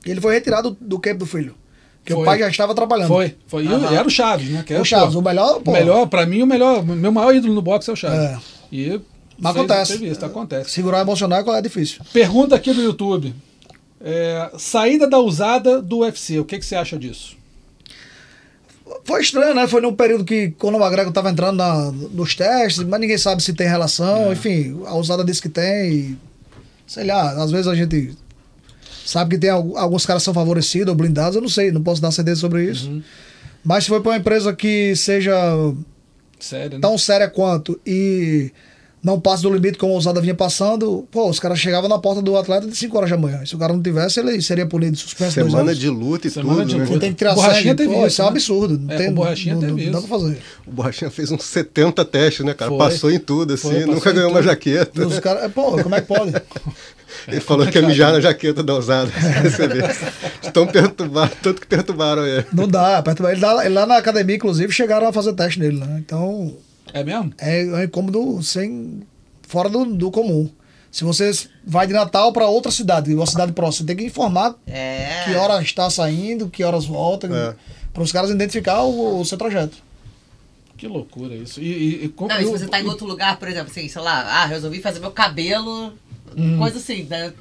[0.07, 1.55] Ele foi retirado do campo do filho.
[2.01, 2.22] Porque Foi.
[2.22, 3.09] o pai já estava trabalhando.
[3.09, 3.64] Foi, foi.
[3.64, 3.95] E o- Aham.
[3.95, 4.62] era o Chaves, né?
[4.66, 5.70] Que é, O Chaves, pô, o melhor, pô.
[5.70, 8.18] O melhor, pra mim, o melhor, meu maior ídolo no boxe é o Chaves.
[8.18, 8.39] É.
[8.72, 9.01] E
[9.39, 10.12] Mas acontece.
[10.22, 10.70] acontece.
[10.70, 12.01] Segurar emocional é difícil.
[12.14, 13.35] Pergunta aqui no YouTube.
[14.05, 17.36] É, saída da usada do UFC, o que, que você acha disso?
[19.05, 19.66] Foi estranho, né?
[19.66, 23.42] Foi num período que quando o McGregor estava entrando na- nos testes, mas ninguém sabe
[23.42, 24.28] se tem relação.
[24.28, 24.32] É.
[24.32, 25.90] Enfim, a usada disse que tem.
[25.92, 26.18] E,
[26.86, 28.14] sei lá, às vezes a gente
[29.05, 32.03] sabe que tem al- alguns caras são favorecidos ou blindados, eu não sei, não posso
[32.03, 32.88] dar certeza sobre isso.
[32.90, 33.03] Uhum.
[33.64, 35.32] Mas se foi para uma empresa que seja
[36.38, 36.80] Sério, né?
[36.80, 38.50] tão séria quanto e
[39.03, 42.22] não passa do limite como a usada vinha passando, pô, os caras chegavam na porta
[42.22, 43.44] do atleta de 5 horas da manhã.
[43.44, 45.78] Se o cara não tivesse, ele seria punido, suspenso dois Semana anos.
[45.80, 46.80] de luta e Semana tudo, de né?
[46.82, 46.92] luta.
[46.94, 47.76] Você tem que tirar Borrachinha sangue.
[47.76, 48.30] teve Pô, isso, isso é um né?
[48.32, 48.78] absurdo.
[48.78, 49.84] Não É, tem, Borrachinha não, teve não.
[49.92, 50.38] Não dá pra fazer.
[50.66, 52.70] O Borrachinha fez uns 70 testes, né, cara?
[52.70, 52.78] Foi.
[52.78, 54.48] Passou em tudo, assim, Foi, nunca ganhou uma tudo.
[54.48, 55.07] jaqueta.
[55.07, 56.32] Os caras, pô, como é que pode?
[57.28, 59.11] Ele falou que ia mijar na jaqueta da usada.
[59.44, 59.80] Você vê.
[60.42, 62.44] Estão perturbados, tanto que perturbaram ele.
[62.53, 63.03] Não dá.
[63.03, 63.32] perturbar.
[63.32, 65.96] Ele, lá, ele lá na academia, inclusive, chegaram a fazer teste nele, né?
[66.05, 66.55] Então,
[66.93, 67.32] É mesmo?
[67.38, 69.03] é um incômodo sem,
[69.49, 70.49] fora do, do comum.
[70.90, 71.30] Se você
[71.64, 75.22] vai de Natal para outra cidade, uma cidade próxima, você tem que informar É.
[75.24, 77.55] que hora está saindo, que horas volta, É.
[77.95, 79.76] para os caras identificar o, o seu trajeto.
[80.76, 81.61] Que loucura isso.
[81.61, 83.70] E, e, e como- Não, e se eu- você tá em outro lugar, por exemplo,
[83.70, 85.93] assim, sei lá, ah, resolvi fazer meu cabelo,
[86.59, 87.33] coisa assim, né?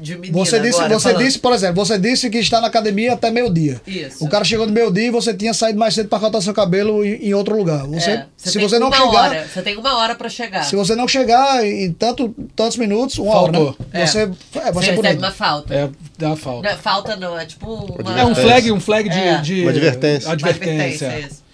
[0.00, 1.24] De menina Você disse, agora, você falando.
[1.26, 3.80] disse, por exemplo, você disse que está na academia até meio-dia.
[3.86, 4.24] Isso.
[4.24, 7.04] O cara chegou no meio-dia e você tinha saído mais cedo para cortar seu cabelo
[7.04, 7.86] em, em outro lugar.
[7.86, 10.62] Você, É, se tem você não uma chegar, hora, você tem uma hora pra chegar.
[10.64, 13.76] se você não chegar em tanto, tantos minutos, uma hora, Faltou.
[13.92, 14.02] né?
[14.02, 14.06] É.
[14.06, 15.74] Você, é, você você é recebe uma falta.
[15.74, 16.62] É, dá falta.
[16.68, 17.66] Não é falta não, é tipo
[18.00, 18.20] uma...
[18.20, 19.38] É um flag, um flag de, É.
[19.40, 20.28] de- Uma advertência.
[20.28, 21.08] uma advertência.
[21.08, 21.44] advertência, isso.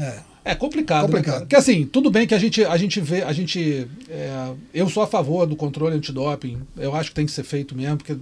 [0.00, 0.27] É.
[0.50, 1.02] É complicado.
[1.06, 1.34] Complicado.
[1.34, 1.40] Né?
[1.40, 3.86] Porque assim, tudo bem que a gente, a gente vê, a gente.
[4.08, 6.58] é, eu sou a favor do controle antidoping.
[6.76, 8.16] Eu acho que tem que ser feito mesmo, porque,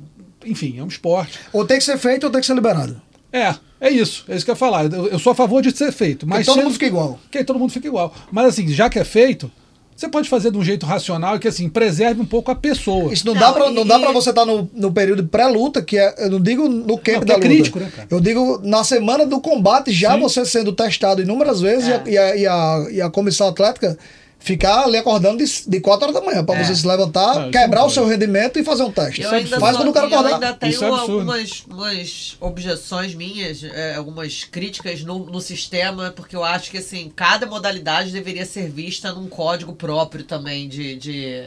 [0.45, 1.39] enfim, é um esporte.
[1.53, 3.01] Ou tem que ser feito ou tem que ser liberado.
[3.33, 4.24] É, é isso.
[4.29, 4.93] É isso que eu ia falar.
[4.93, 6.27] Eu, eu sou a favor de ser feito.
[6.27, 7.20] Mas Mas todo sendo- mundo fica igual.
[7.31, 8.14] Que todo mundo fica igual.
[8.31, 9.51] Mas assim, já que é feito,
[9.97, 13.12] você pode fazer de um jeito racional e que assim, preserve um pouco a pessoa.
[13.12, 15.80] Isso não, Não, dá pra, não e- dá pra você estar no, no período pré-luta,
[15.82, 17.49] que é, eu não digo no camp Não, da é luta.
[17.49, 18.07] crítico, né, cara?
[18.11, 20.20] Eu digo na semana do combate, já Sim.
[20.20, 22.03] você sendo testado inúmeras vezes É.
[22.07, 23.97] e, a, e, a, e a comissão atlética
[24.39, 26.64] ficar ali acordando de, de 4 horas da manhã pra É.
[26.64, 29.22] você se levantar, Não, isso quebrar o seu rendimento e fazer um teste.
[29.22, 30.34] Eu é Faz sou- quando o cara eu acordar.
[30.34, 36.37] ainda tenho Isso é algumas umas objeções minhas, é, algumas críticas no, no sistema, porque
[36.37, 41.45] eu acho que assim, cada modalidade deveria ser vista num código próprio também de, de,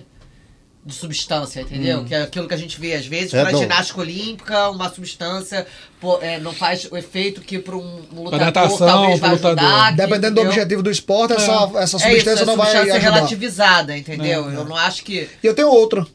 [0.86, 1.66] de substância, Hum.
[1.66, 2.06] entendeu?
[2.06, 5.68] Que é aquilo que a gente vê às vezes É, para ginástica olímpica, uma substância
[6.00, 9.64] pô, é, não faz o efeito que para um, um lutador natação, talvez vai lutador.
[9.64, 9.92] ajudar.
[9.92, 10.50] Dependendo do entendeu?
[10.52, 13.14] objetivo do esporte, essa, essa É isso, substância a não vai substância ajudar.
[13.14, 14.50] relativizada, entendeu?
[14.50, 16.08] É, Eu não acho que E eu tenho outro.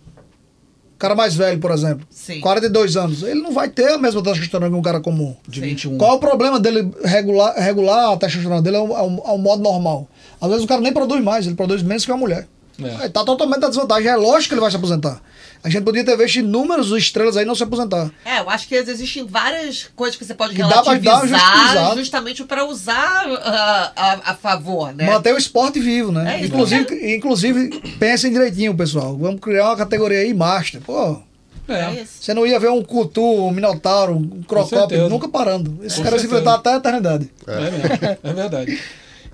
[0.95, 2.07] O cara mais velho, por exemplo.
[2.09, 2.41] Sim.
[2.41, 3.23] 42 anos.
[3.23, 5.37] Ele não vai ter a mesma testosterona que um cara comum.
[5.47, 5.67] de Sim.
[5.67, 5.99] 21.
[5.99, 10.09] Qual é o problema dele regular, regular a testosterona dele ao, ao, ao modo normal?
[10.41, 12.47] Às vezes o cara nem produz mais, ele produz menos que uma mulher.
[12.83, 13.05] É.
[13.05, 14.09] Ele tá totalmente na desvantagem.
[14.09, 15.20] É lógico que ele vai se aposentar.
[15.62, 18.11] A gente podia ter visto inúmeras estrelas aí não se aposentar.
[18.25, 20.95] É, eu acho que existem várias coisas que você pode Que dá pra dar uma
[21.01, 21.97] relativizar justificada.
[21.97, 25.07] justamente para usar ah, a, a favor, né?
[25.07, 26.35] Manter o esporte vivo, né?
[26.35, 26.49] É isso.
[26.49, 29.16] inclusive, inclusive, pensem direitinho, pessoal.
[29.16, 30.83] Vamos criar uma categoria aí, Master.
[30.83, 31.22] Pô,
[31.66, 31.72] É.
[31.72, 35.79] É você não ia ver um Cutu, um Minotauro, um Crocópio, nunca parando.
[35.83, 37.31] Esse Com cara se enfrentar até a eternidade.
[37.47, 38.18] É, mesmo.
[38.22, 38.79] É verdade.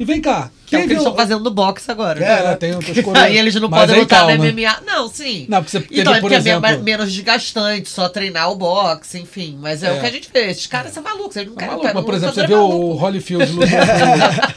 [0.01, 0.51] E vem cá.
[0.67, 2.25] Que é o que eles estão fazendo no boxe agora.
[2.25, 2.55] É, né?
[2.57, 3.19] tem outras coroas.
[3.25, 4.37] Aí eles não podem lutar calma.
[4.37, 4.81] no MMA.
[4.87, 5.45] Não, sim.
[5.49, 8.55] Não, porque você teve, então, é por é exemplo- men- menos desgastante, só treinar o
[8.55, 9.59] boxe, enfim.
[9.61, 9.93] Mas é, É.
[9.93, 10.47] o que a gente vê.
[10.51, 11.95] Esses caras são malucos, eles não Tá querem maluco, lutar.
[11.97, 12.93] mas, por exemplo, você vê é o.
[12.95, 13.69] Holyfield lutou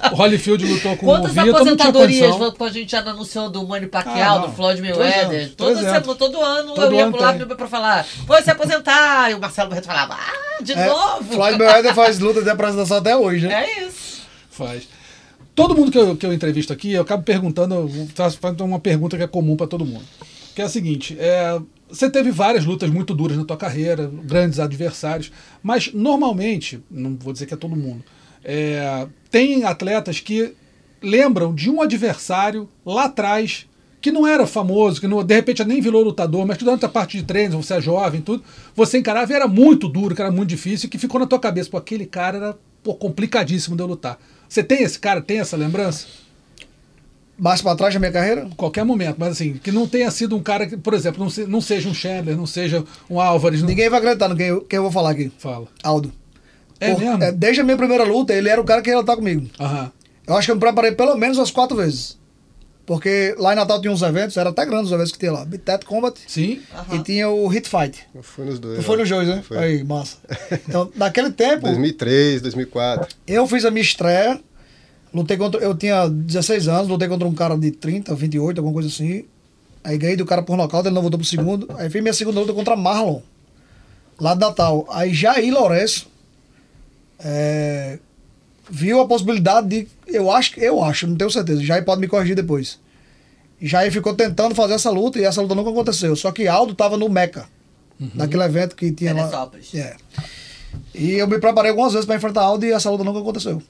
[0.09, 3.49] com o Holyfield lutou com Quantas o Vitor, não tinha aposentadorias a gente já anunciou
[3.49, 4.47] do Manny Ah, Pacquiao, não.
[4.49, 5.41] do Floyd Mayweather?
[5.43, 5.89] é, Todo, é.
[5.97, 9.29] ano- todo ano Todo eu ia pro lado pra falar, foi se aposentar.
[9.31, 11.33] E o Marcelo Barreto falava, ah, de É, novo.
[11.33, 13.65] Floyd Mayweather faz luta de apresentação até hoje, né?
[13.65, 14.21] É isso.
[14.49, 14.83] Faz.
[15.55, 19.17] Todo mundo que eu, que eu entrevisto aqui, eu acabo perguntando, eu faço uma pergunta
[19.17, 20.03] que é comum para todo mundo.
[20.55, 24.59] Que é a seguinte: é, você teve várias lutas muito duras na tua carreira, grandes
[24.59, 25.31] adversários,
[25.61, 28.03] mas normalmente, não vou dizer que é todo mundo,
[28.43, 30.53] é, tem atletas que
[31.01, 33.67] lembram de um adversário lá atrás
[34.01, 37.17] que não era famoso, que não, de repente nem virou lutador, mas durante a parte
[37.17, 38.43] de treinos, você é jovem, tudo,
[38.75, 41.69] você encarava e era muito duro, que era muito difícil, que ficou na tua cabeça,
[41.69, 44.19] pô, aquele cara era pô, complicadíssimo de eu lutar.
[44.53, 46.05] Você tem esse cara, tem essa lembrança?
[47.35, 48.47] Mais pra trás da minha carreira?
[48.55, 51.47] Qualquer momento, mas assim, que não tenha sido um cara que, por exemplo, não, se-
[51.47, 53.67] não seja um Chandler, não seja um Álvares, não...
[53.67, 55.31] Ninguém vai acreditar no quem eu, quem eu vou falar aqui.
[55.39, 55.65] Fala.
[55.81, 56.13] Aldo.
[56.79, 57.31] É Por- mesmo?
[57.31, 59.49] desde a minha primeira luta, ele era o cara que ia lutar comigo.
[59.59, 59.91] Aham.
[60.27, 62.15] Eu acho que eu me preparei pelo menos umas quatro vezes.
[62.85, 65.45] Porque lá em Natal tinha uns eventos, era até grandes os eventos que tinha lá.
[65.45, 66.61] Bitet Combat Sim.
[66.91, 68.05] e tinha o Hit Fight.
[68.21, 68.77] Fui nos dois.
[68.77, 69.01] Tu foi né?
[69.03, 69.41] nos dois, né?
[69.41, 69.57] Foi.
[69.57, 70.17] Aí, massa.
[70.67, 73.15] Então, naquele tempo, 2003, 2004.
[73.25, 74.39] eu fiz a minha estreia,
[75.13, 75.61] lutei contra.
[75.61, 79.25] Eu tinha 16 anos, lutei contra um cara de 30, 28, alguma coisa assim.
[79.81, 81.67] Aí ganhei do cara por nocaute, ele não voltou pro segundo.
[81.77, 83.21] Aí fiz minha segunda luta contra Marlon,
[84.19, 84.85] lá de Natal.
[84.89, 86.11] Aí Jair Lourenço
[87.23, 87.97] é,
[88.73, 89.87] viu a possibilidade de.
[90.07, 91.63] Eu acho, eu acho, não tenho certeza.
[91.63, 92.79] Jair pode me corrigir depois.
[93.61, 96.15] E Jair ficou tentando fazer essa luta e essa luta nunca aconteceu.
[96.15, 97.45] Só que Aldo tava no Meca,
[98.15, 99.51] naquele evento que tinha lá.
[99.75, 99.95] É.
[100.95, 103.61] E eu me preparei algumas vezes para enfrentar Aldo e essa luta nunca aconteceu.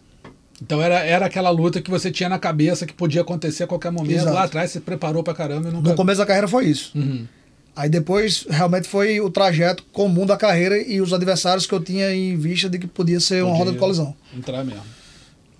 [0.62, 3.92] Então era, era aquela luta que você tinha na cabeça que podia acontecer a qualquer
[3.92, 4.22] momento.
[4.22, 4.34] Exato.
[4.34, 5.90] Lá atrás você preparou pra caramba e nunca.
[5.90, 6.98] No começo da carreira foi isso.
[6.98, 7.28] Uhum.
[7.76, 12.14] Aí depois realmente foi o trajeto comum da carreira e os adversários que eu tinha
[12.14, 14.16] em vista de que podia ser uma Podia roda de colisão.
[14.36, 14.84] Entrar mesmo.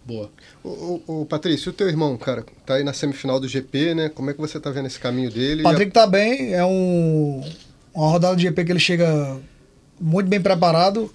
[0.06, 0.30] Boa.
[0.64, 4.10] Ô, ô, ô, Patrício, o teu irmão, cara, tá aí na semifinal do GP, né?
[4.10, 5.62] Como é que você tá vendo esse caminho dele?
[5.62, 7.44] O Patrick tá bem, é um,
[7.94, 9.38] uma rodada de GP que ele chega
[10.00, 11.12] muito bem preparado.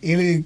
[0.00, 0.44] Ele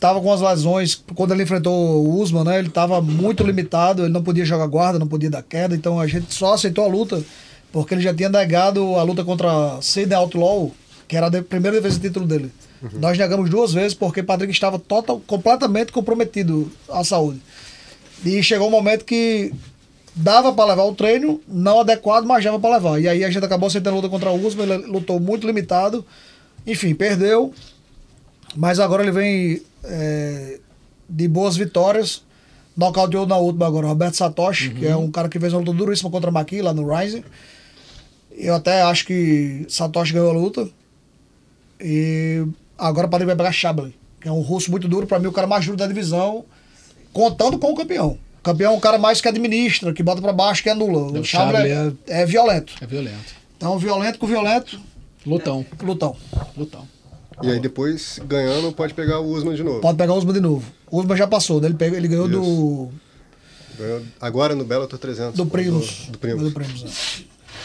[0.00, 2.58] tava com as lesões, quando ele enfrentou o Usman, né?
[2.58, 6.08] Ele tava muito limitado, ele não podia jogar guarda, não podia dar queda, então a
[6.08, 7.22] gente só aceitou a luta
[7.72, 10.70] porque ele já tinha negado a luta contra Sidney Outlaw,
[11.08, 12.52] que era a primeira defesa de título dele.
[12.94, 17.40] Nós negamos duas vezes porque Patrick estava total, completamente comprometido à saúde.
[18.24, 19.52] E chegou um momento que
[20.14, 23.00] dava para levar o treino, não adequado, mas dava para levar.
[23.00, 26.04] E aí a gente acabou aceitando a luta contra o Usman, ele lutou muito limitado.
[26.66, 27.52] Enfim, perdeu.
[28.56, 30.58] Mas agora ele vem é,
[31.08, 32.22] de boas vitórias.
[32.76, 36.10] Nocauteou na última agora Roberto Satoshi, que é um cara que fez uma luta duríssima
[36.10, 37.22] contra o Maqui lá no Rising.
[38.36, 40.68] Eu até acho que Satoshi ganhou a luta.
[41.80, 42.44] E
[42.78, 45.32] agora o Padre vai pegar Shabley, que é um russo muito duro, para mim o
[45.32, 46.44] cara mais duro da divisão,
[47.12, 48.18] contando com o campeão.
[48.38, 50.98] O campeão é um cara mais que administra, que bota para baixo, que anula.
[50.98, 52.74] O O Shabley é, Shabley é violento.
[52.80, 53.34] É violento.
[53.56, 54.80] Então, violento com violento,
[55.24, 55.64] Lutão.
[55.82, 56.16] lutão.
[56.56, 56.88] Lutão.
[57.42, 59.80] E aí depois, ganhando, pode pegar o Usman de novo.
[59.80, 60.64] Pode pegar o Usman de novo.
[60.90, 61.68] O Usman já passou, né?
[61.68, 62.90] ele, pegou, ele ganhou do,
[63.78, 65.36] Ganhou agora no Bellator 300.
[65.36, 66.06] do Primus.
[66.06, 66.42] Do, do Primus.
[66.42, 66.90] Do Primus, né?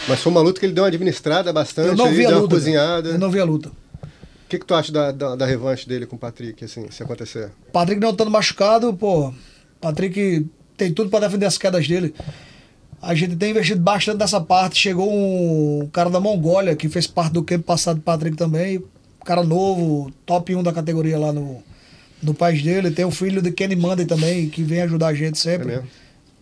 [0.07, 2.37] Mas foi uma luta que ele deu uma administrada bastante, Eu não vi a deu
[2.37, 2.55] uma luta.
[2.55, 3.09] cozinhada.
[3.09, 3.69] Eu não vi a luta.
[3.69, 7.03] O que, que tu acha da, da, da revanche dele com o Patrick, assim, se
[7.03, 7.51] acontecer?
[7.73, 9.33] Patrick não estando machucado, pô.
[9.81, 10.45] Patrick
[10.77, 12.13] tem tudo para defender as quedas dele.
[13.01, 14.79] A gente tem investido bastante nessa parte.
[14.79, 18.77] Chegou um cara da Mongólia que fez parte do campo passado do Patrick também.
[18.77, 21.61] Um cara novo, top 1 da categoria lá no,
[22.23, 22.89] no país dele.
[22.89, 25.67] Tem o filho de Kenny Monday também, que vem ajudar a gente É sempre.
[25.67, 25.87] mesmo?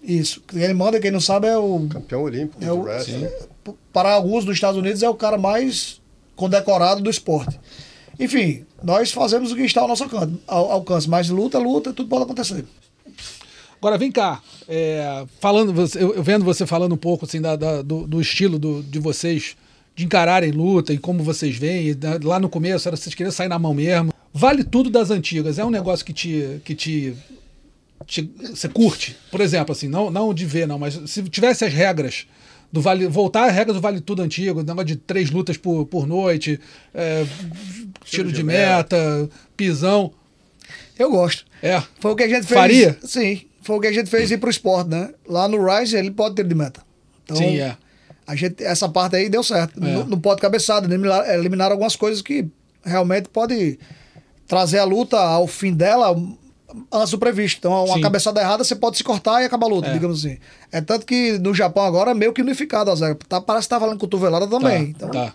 [0.03, 0.41] Isso.
[0.47, 1.87] Kenny Monday, quem não sabe, é o.
[1.89, 3.27] Campeão olímpico É do o wrestling.
[3.93, 6.01] Para alguns dos Estados Unidos, é o cara mais
[6.35, 7.59] condecorado do esporte.
[8.19, 10.05] Enfim, nós fazemos o que está ao nosso
[10.47, 12.65] alcance, mas luta, luta, tudo pode acontecer.
[13.77, 18.07] Agora vem cá, é, falando, eu, vendo você falando um pouco assim da, da- do,
[18.07, 19.55] do estilo do- de vocês
[19.95, 21.95] de encararem luta e como vocês veem.
[22.23, 24.11] Lá no começo era vocês queriam sair na mão mesmo.
[24.33, 25.59] Vale tudo das antigas.
[25.59, 27.15] É um negócio que te que te-
[28.53, 29.15] você curte.
[29.31, 32.25] Por exemplo, assim, não não de ver não, mas se tivesse as regras
[32.75, 36.05] do vale voltar às regras do vale tudo antigo, negócio de três lutas por, por
[36.05, 36.59] noite,
[36.93, 37.25] é,
[38.03, 40.11] tiro de de meta, pisão,
[40.99, 41.45] Eu gosto.
[41.61, 41.81] é.
[42.01, 42.59] Foi o que a gente fez.
[42.59, 42.97] Faria?
[43.01, 45.13] Sim, foi o que a gente fez ir pro esporte, né?
[45.25, 46.81] Lá no Rise ele pode ter de meta.
[47.23, 47.77] Então, Sim, é.
[48.27, 49.79] A gente, essa parte aí deu certo.
[49.79, 50.85] Não, não pode cabeçada,
[51.33, 52.45] eliminar algumas coisas que
[52.83, 53.79] realmente pode
[54.47, 56.13] trazer a luta ao fim dela
[56.91, 57.57] antes do previsto.
[57.59, 58.01] Então, uma Sim.
[58.01, 59.93] cabeçada errada, você pode se cortar e acabar a luta, É.
[59.93, 60.37] digamos assim.
[60.71, 63.19] É tanto que no Japão agora é meio que unificado as regras.
[63.27, 64.93] Tá, parece que tá valendo cotovelada também.
[64.93, 65.33] Tá, então, tá.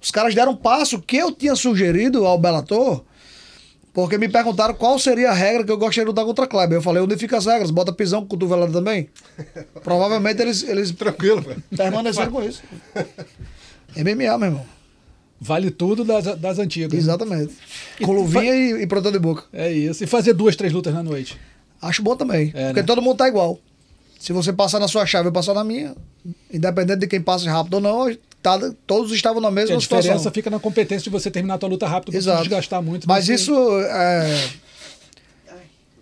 [0.00, 3.02] os caras deram um passo que eu tinha sugerido ao Bellator,
[3.92, 6.78] porque me perguntaram qual seria a regra que eu gostaria de lutar contra a Kleber.
[6.78, 9.08] Eu falei, unifica as regras, bota pisão com cotovelada também.
[9.84, 11.62] Provavelmente eles, eles Tranquilo, velho.
[11.76, 12.62] permaneceram com isso.
[13.96, 14.66] MMA, meu irmão.
[15.44, 16.96] Vale tudo das, das antigas.
[16.96, 17.52] Exatamente.
[18.04, 19.42] Com luvinha e, e protetor de boca.
[19.52, 20.04] É isso.
[20.04, 21.36] E fazer duas, três lutas na noite.
[21.80, 22.52] Acho bom também.
[22.54, 22.86] É, porque né?
[22.86, 23.58] todo mundo tá igual.
[24.20, 25.96] Se você passar na sua chave e eu passar na minha,
[26.52, 30.32] independente de quem passe rápido ou não, tá- todos estavam na mesma a diferença situação.
[30.32, 32.42] fica na competência de você terminar a tua luta rápido não Exato.
[32.42, 33.08] desgastar muito.
[33.08, 34.48] Mas Você- isso, é,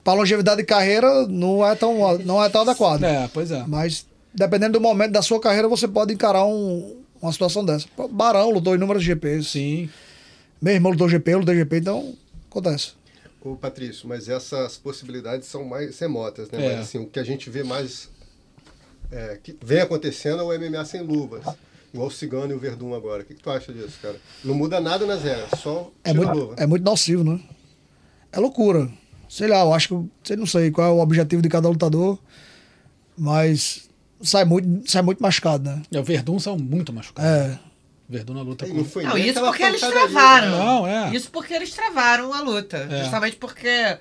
[0.04, 3.02] para longevidade de carreira, não é tão, não é tão adequado.
[3.04, 3.64] É, pois é.
[3.66, 7.86] Mas, dependendo do momento da sua carreira, você pode encarar um- uma situação dessa.
[8.10, 9.48] Barão lutou inúmeros GPs.
[9.50, 9.88] Sim.
[10.60, 12.14] Meu irmão lutou GP, eu lutei GP, então
[12.50, 12.92] acontece.
[13.42, 16.64] Ô, Patrício, mas essas possibilidades são mais remotas, né?
[16.64, 16.70] É.
[16.76, 18.10] Mas assim, o que a gente vê mais
[19.10, 21.42] é, que vem acontecendo é o MMA sem luvas.
[21.92, 23.22] Igual o Cigano e o Verdun agora.
[23.22, 24.16] O que, que tu acha disso, cara?
[24.44, 26.54] Não muda nada nas regras, só É muito, luva.
[26.56, 27.40] é muito nocivo, né?
[28.30, 28.88] É loucura.
[29.28, 30.10] Sei lá, eu acho que.
[30.22, 32.18] Sei, não sei qual é o objetivo de cada lutador,
[33.16, 33.89] mas
[34.22, 35.82] sai muito, sai muito machucado, né?
[35.90, 37.30] E o Verdun são muito machucados.
[37.30, 37.58] É.
[38.08, 38.76] Verdun na luta E com...
[38.78, 40.50] não Não, isso porque eles travaram.
[40.50, 40.58] né?
[40.64, 41.14] Não, é.
[41.14, 42.88] Isso porque eles travaram a luta.
[42.90, 43.02] É.
[43.04, 43.96] Justamente porque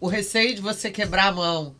[0.00, 1.74] o receio de você quebrar a mão.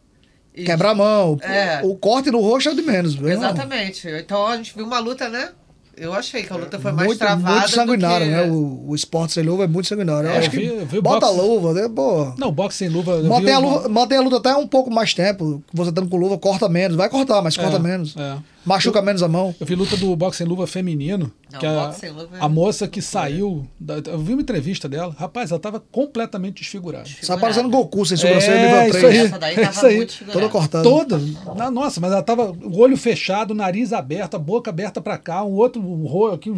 [0.55, 1.39] e- Quebrar a mão.
[1.43, 1.81] É.
[1.83, 3.15] O corte no rosto é o de menos.
[3.15, 3.29] viu?
[3.29, 4.07] Exatamente.
[4.09, 5.51] Então a gente viu uma luta, né?
[5.97, 7.59] Eu achei que a luta foi mais muito, travada.
[7.61, 8.37] muito sanguinário, do que...
[8.37, 8.51] né?
[8.51, 10.29] O, o esporte sem luva é muito sanguinário.
[10.29, 11.89] Eu É, acho eu vi- que eu vi bota boxe- a luva, né?
[11.95, 12.33] Pô.
[12.39, 13.23] Não, boxe sem luva...
[13.23, 15.63] Mantém a, luva, mantém a luta até um pouco mais tempo.
[15.73, 16.97] Você estando com luva, corta menos.
[16.97, 18.17] Vai cortar, mas corta É, menos.
[18.17, 18.37] é.
[18.65, 19.55] Machuca menos a mão.
[19.59, 21.33] Eu vi luta do boxe sem luva feminino.
[21.53, 23.67] Não, que a, luva é a moça que saiu.
[23.79, 25.15] da- eu vi uma entrevista dela.
[25.19, 27.09] Rapaz, ela tava completamente desfigurada.
[27.27, 29.05] Tá parecendo Goku sem É, sobrancelha nível isso 3.
[29.05, 29.27] aí.
[29.27, 29.97] Essa daí tava Isso aí.
[29.97, 30.41] muito desfigurada.
[30.41, 30.85] Toda cortada.
[30.85, 31.21] Toda.
[31.57, 35.43] Na- Nossa, mas ela tava o olho fechado, nariz aberto, a boca aberta pra cá,
[35.45, 36.51] um outro um rolo aqui.
[36.51, 36.57] um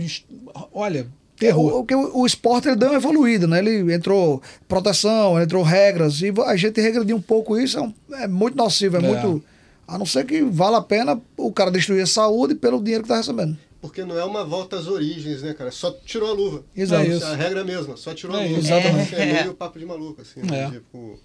[0.72, 1.06] olha,
[1.38, 1.72] terror.
[1.74, 3.58] O, o, que o, o esporte ele deu uma evoluída, né?
[3.58, 8.28] Ele entrou proteção, entrou regras, e a gente regredir um pouco isso é, um- é
[8.28, 9.02] muito nocivo, é, É.
[9.02, 9.42] muito.
[9.86, 13.08] A não ser que vale a pena o cara destruir a saúde pelo dinheiro que
[13.08, 13.56] tá recebendo.
[13.80, 15.70] Porque não é uma volta às origens, né, cara?
[15.70, 16.62] Só tirou a luva.
[16.74, 17.02] Exato.
[17.04, 17.26] É isso.
[17.26, 18.58] A regra é a mesma, só tirou É a luva.
[18.60, 18.72] isso.
[18.72, 19.14] Exatamente.
[19.14, 19.42] É, É.
[19.42, 20.40] meio papo de maluco, assim.
[20.40, 20.44] É.
[20.44, 20.70] né?
[20.70, 21.18] Tipo,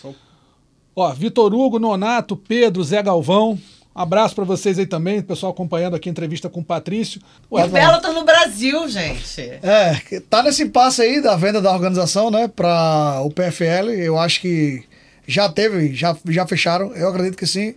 [0.00, 0.14] só
[0.94, 3.58] Ó, Vitor Hugo, Nonato, Pedro, Zé Galvão.
[3.94, 7.20] Abraço pra vocês aí também, o pessoal acompanhando aqui a entrevista com o Patrício.
[7.50, 9.40] Ué, O Bellator no Brasil, gente.
[9.62, 13.90] É, que tá nesse impasse aí da venda da organização, né, para o PFL.
[13.90, 14.82] Eu acho que
[15.26, 17.74] já teve, já, já fecharam, eu acredito que sim.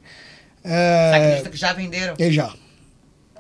[0.64, 2.16] Você É, acredita que já venderam?
[2.18, 2.54] e já.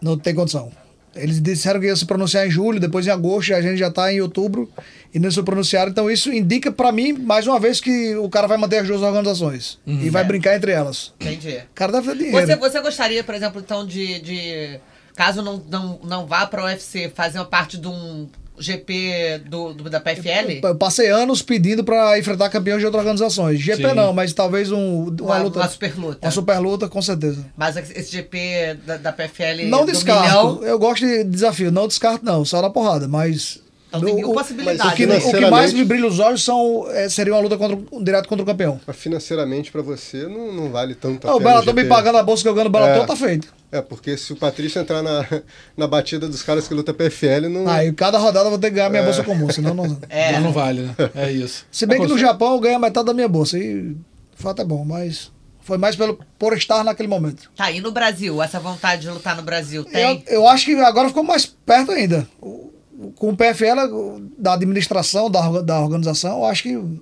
[0.01, 0.72] Não tem condição.
[1.16, 3.89] Eles disseram que ia se pronunciar em julho, depois em agosto, e a gente já
[3.89, 4.70] tá em outubro
[5.14, 5.89] e não se pronunciaram.
[5.89, 9.01] Então isso indica pra mim, mais uma vez, que o cara vai manter as duas
[9.01, 10.26] organizações e vai É.
[10.26, 11.14] brincar entre elas.
[11.20, 11.56] Entendi.
[11.56, 12.45] O cara deve ter dinheiro.
[12.45, 14.20] Você, você gostaria, por exemplo, então, de.
[14.20, 14.80] de
[15.16, 18.28] caso não, não, não vá para o UFC, fazer uma parte de um
[18.58, 20.60] GP do, do- da PFL?
[20.64, 23.60] Eu passei anos pedindo pra enfrentar campeões de outras organizações.
[23.60, 23.95] GP Sim.
[23.95, 25.60] não, mas talvez um, uma, Uma, luta.
[25.60, 26.26] uma super luta.
[26.26, 27.45] Uma super luta, com certeza.
[27.58, 29.66] Mas esse GP da, da PFL.
[29.68, 30.24] Não do descarto.
[30.24, 31.72] milhão, Eu gosto de desafio.
[31.72, 32.43] Não descarto, não.
[32.45, 33.08] Só na porrada.
[33.08, 33.60] Mas.
[33.88, 34.94] Então tem o- mil possibilidades.
[34.94, 37.58] O que, Mas o que mais me brilha os olhos são, é, seria uma luta
[37.58, 38.80] contra, um direto contra o campeão.
[38.86, 42.24] Mas financeiramente pra você não, não vale tanto a Ah, o Bellator me pagando a
[42.24, 43.06] bolsa que eu ganho no Bellator, É.
[43.06, 43.54] tá feito.
[43.72, 45.26] É, porque se o Patrício entrar na,
[45.78, 47.68] na batida dos caras que luta PFL, não.
[47.68, 49.98] Aí cada rodada eu vou ter que ganhar minha bolsa comum, senão não.
[50.10, 50.34] É.
[50.34, 50.96] Não, não vale, né?
[51.16, 51.66] É isso.
[51.72, 53.58] Se bem que no Japão eu ganho a metade da minha bolsa.
[53.58, 53.96] E o
[54.36, 55.32] fato é bom, mas
[55.62, 57.50] foi mais pelo, por estar naquele momento.
[57.56, 58.42] Tá, e no Brasil?
[58.42, 60.24] Essa vontade de lutar no Brasil Eu, tem?
[60.28, 62.28] eu acho que agora ficou mais perto ainda.
[62.42, 62.72] O-
[63.16, 67.00] Com o PFL, da administração, da, da organização, eu acho que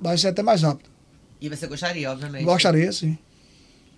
[0.00, 0.90] vai ser até mais rápido.
[1.40, 2.44] E você gostaria, obviamente.
[2.44, 3.16] Gostaria, sim.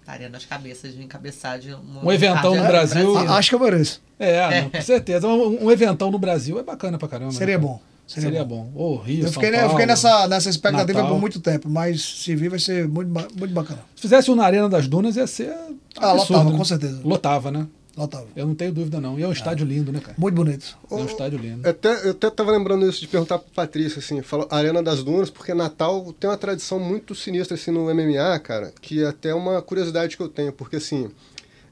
[0.00, 3.16] Estaria nas cabeças de encabeçar de um, Um eventão no Brasil.
[3.16, 4.02] A- Acho que eu mereço.
[4.18, 5.26] É, não, com certeza.
[5.26, 7.32] Um, um eventão no Brasil é bacana pra caramba.
[7.32, 7.66] né, Seria cara?
[7.68, 7.80] bom.
[8.06, 8.72] Seria, bom.
[8.74, 9.74] Ô, Rio, Eu fiquei, né, eu Paulo.
[9.74, 11.14] fiquei nessa, nessa expectativa Natal.
[11.14, 13.78] por muito tempo, mas se vir vai ser muito, muito bacana.
[13.94, 15.54] Se fizesse um na Arena das Dunas, ia ser.
[15.96, 16.58] Ah, absurdo, lotava, né?
[16.58, 17.00] com certeza.
[17.04, 17.66] Lotava, né?
[18.04, 18.28] Otávio.
[18.34, 19.18] Eu não tenho dúvida, não.
[19.18, 20.14] E é um estádio lindo, né, cara?
[20.18, 20.76] Muito bonito.
[20.90, 21.68] É um estádio lindo.
[21.68, 25.30] Até, eu até tava lembrando isso de perguntar pro Patrício, assim, falou Arena das Dunas,
[25.30, 29.60] porque Natal tem uma tradição muito sinistra, assim, no MMA, cara, que é até uma
[29.62, 31.10] curiosidade que eu tenho, porque, assim,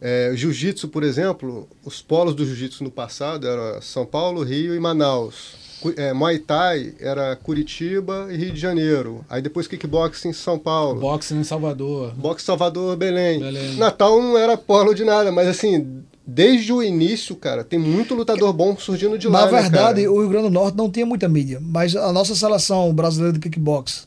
[0.00, 4.80] é, jiu-jitsu, por exemplo, os polos do jiu-jitsu no passado eram São Paulo, Rio e
[4.80, 5.68] Manaus.
[5.96, 9.24] É, Muay Thai era Curitiba e Rio de Janeiro.
[9.28, 11.00] Aí depois kickboxing em São Paulo.
[11.00, 12.12] Boxe em Salvador.
[12.14, 13.38] Boxe Salvador, Belém.
[13.38, 13.76] Belém.
[13.76, 18.52] Natal não era polo de nada, mas assim, desde o início, cara, tem muito lutador
[18.52, 19.46] bom surgindo de lá.
[19.46, 20.12] Na né, verdade, cara?
[20.12, 23.40] o Rio Grande do Norte não tinha muita mídia, mas a nossa seleção brasileira de
[23.40, 24.06] kickbox,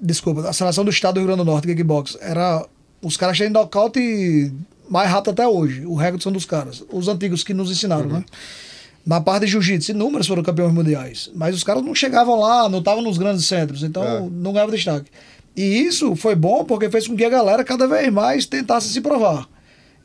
[0.00, 2.66] desculpa, a seleção do estado do Rio Grande do Norte de kickbox, era
[3.00, 4.52] os caras têm nocaute
[4.90, 5.86] mais rápido até hoje.
[5.86, 8.24] O recorde são dos caras, os antigos que nos ensinaram, né?
[9.06, 12.80] Na parte de jiu-jitsu, inúmeros foram campeões mundiais, mas os caras não chegavam lá, não
[12.80, 14.20] estavam nos grandes centros, então É.
[14.20, 15.10] não ganhavam destaque.
[15.54, 19.00] E isso foi bom porque fez com que a galera cada vez mais tentasse se
[19.00, 19.46] provar.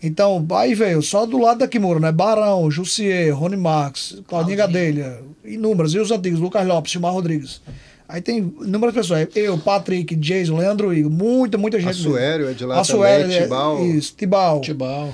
[0.01, 2.11] Então, aí veio só do lado da Kimura, né?
[2.11, 4.57] Barão, Jussier, Rony Claudinho Claudinho.
[4.57, 5.93] Gadelha, inúmeros.
[5.93, 7.61] E os antigos, Lucas Lopes, Gilmar Rodrigues.
[8.07, 9.27] Aí tem inúmeras pessoas.
[9.35, 11.89] Eu, Patrick, Jason, Leandro Igor, muita, muita gente.
[11.91, 13.85] Assuério é de lá Assuério, também, é, Tibau.
[13.85, 14.61] Isso, Tibau.
[14.61, 15.13] Tibau.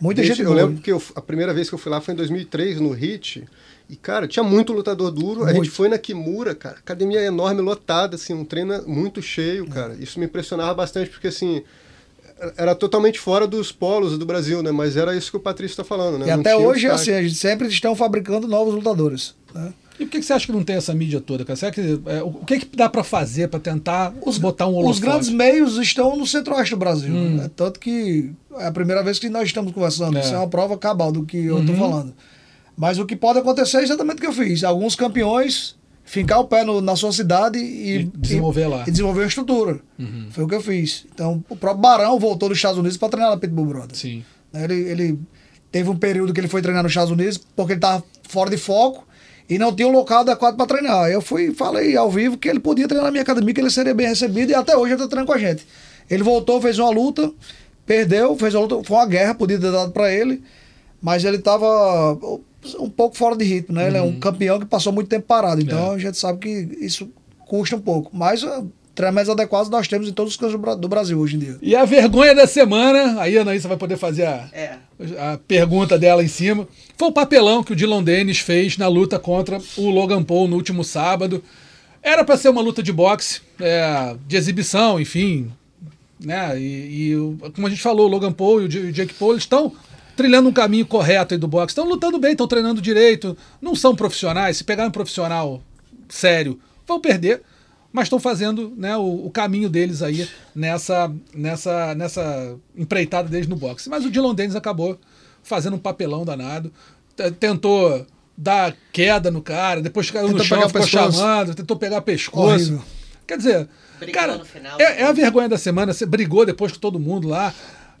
[0.00, 0.66] Muita Desde- gente eu boa.
[0.66, 3.44] lembro que eu- a primeira vez que eu fui lá foi em 2003, no HIT.
[3.88, 5.44] E, cara, tinha muito lutador duro.
[5.44, 5.72] A gente Muito.
[5.72, 6.76] foi na Kimura, cara.
[6.78, 9.94] Academia enorme, lotada, assim, um treino muito cheio, cara.
[9.98, 11.62] Isso me impressionava bastante, porque, assim,
[12.56, 14.70] era- totalmente fora dos polos do Brasil, né?
[14.70, 16.26] Mas era isso que o Patrício tá falando, né?
[16.26, 17.00] E Não até hoje, destaque.
[17.02, 19.34] assim, a gente sempre estão fabricando novos lutadores.
[19.54, 19.72] né?
[20.00, 21.54] E por que, que você acha que não tem essa mídia toda, cara?
[21.56, 25.00] Será que, é, o que, que dá pra fazer pra tentar botar um Os holofote?
[25.00, 27.12] grandes meios estão no centro-oeste do Brasil.
[27.12, 27.50] né?
[27.54, 30.16] Tanto que é a primeira vez que nós estamos conversando.
[30.16, 30.20] É.
[30.22, 32.14] Isso é uma prova cabal do que eu estou falando.
[32.76, 34.64] Mas o que pode acontecer é exatamente o que eu fiz.
[34.64, 38.84] Alguns campeões fincar o pé no- na sua cidade e, E desenvolver lá.
[38.86, 39.80] E desenvolver uma estrutura.
[40.30, 41.06] Foi o que eu fiz.
[41.14, 43.98] Então, o próprio Barão voltou dos Estados Unidos para treinar na Pitbull Brothers.
[44.00, 44.24] Sim.
[44.52, 45.18] Né, Ele, ele
[45.70, 48.56] teve um período que ele foi treinar nos Estados Unidos porque ele estava fora de
[48.58, 49.06] foco
[49.48, 51.08] e não tinha um local adequado para treinar.
[51.10, 53.70] Eu fui e falei ao vivo que ele podia treinar na minha academia, que ele
[53.70, 55.66] seria bem recebido e até hoje ele está treinando com a gente.
[56.10, 57.30] Ele voltou, fez uma luta,
[57.86, 60.42] perdeu, fez uma luta, foi uma guerra, podia ter dado para ele,
[61.00, 62.18] mas ele estava
[62.78, 63.86] um pouco fora de ritmo, né?
[63.88, 65.94] Ele é um campeão que passou muito tempo parado, então É.
[65.94, 67.10] a gente sabe que isso
[67.40, 68.10] custa um pouco.
[68.16, 71.36] Mas uh, treinamentos adequados nós temos em todos os cantos do Bra- do Brasil hoje
[71.36, 71.56] em dia.
[71.60, 74.76] E a vergonha da semana, aí a Anaísa vai poder fazer a, É.
[75.18, 79.18] a pergunta dela em cima, foi o papelão que o Dylan Dennis fez na luta
[79.18, 81.42] contra o Logan Paul no último sábado.
[82.02, 85.50] Era pra ser uma luta de boxe, é, de exibição, enfim,
[86.18, 86.58] né?
[86.60, 89.72] E, e como a gente falou, o Logan Paul e o Jake Paul estão
[90.22, 93.92] trilhando um caminho correto aí do boxe, estão lutando bem, estão treinando direito, não são
[93.96, 94.56] profissionais.
[94.58, 95.60] Se pegar um profissional
[96.08, 97.42] sério, vão perder,
[97.92, 103.56] mas estão fazendo né, o, o caminho deles aí nessa, nessa, nessa empreitada deles no
[103.56, 103.90] boxe.
[103.90, 104.96] Mas o Dylan Dennis acabou
[105.42, 106.72] fazendo um papelão danado,
[107.40, 108.06] tentou
[108.38, 111.18] dar queda no cara, depois caiu no Tentou chão, pegar o ficou pescoço.
[111.18, 112.46] chamando, tentou pegar pescoço.
[112.48, 112.82] Horrível.
[113.26, 113.68] Quer dizer,
[113.98, 114.80] Brigou cara, no final.
[114.80, 115.92] é, é a vergonha da semana.
[115.92, 117.52] Você brigou depois com todo mundo lá.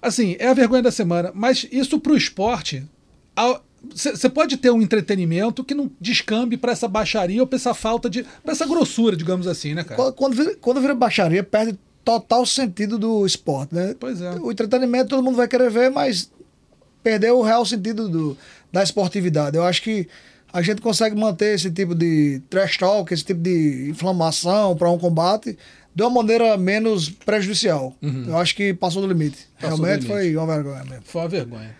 [0.02, 1.30] Assim, é a vergonha da semana.
[1.32, 2.84] Mas isso pro esporte.
[3.94, 8.08] Você pode ter um entretenimento que não descambe pra essa baixaria ou pra essa falta
[8.08, 8.24] de.
[8.42, 9.96] pra essa grossura, digamos assim, né, cara?
[9.96, 13.94] Quando- Quando vira, quando vira baixaria, perde total sentido do esporte, né?
[13.98, 14.30] Pois é.
[14.40, 16.30] O entretenimento todo mundo vai querer ver, mas
[17.02, 18.38] perdeu o real sentido do,
[18.72, 19.56] da esportividade.
[19.56, 20.08] Eu acho que
[20.52, 24.98] a gente consegue manter esse tipo de trash talk, esse tipo de inflamação para um
[24.98, 25.58] combate
[25.94, 27.94] de uma maneira menos prejudicial.
[28.02, 29.36] Eu acho que passou do limite.
[29.38, 29.60] Uhum.
[29.60, 30.22] Passou do Realmente limite.
[30.24, 31.02] foi uma vergonha mesmo.
[31.04, 31.76] Foi uma vergonha.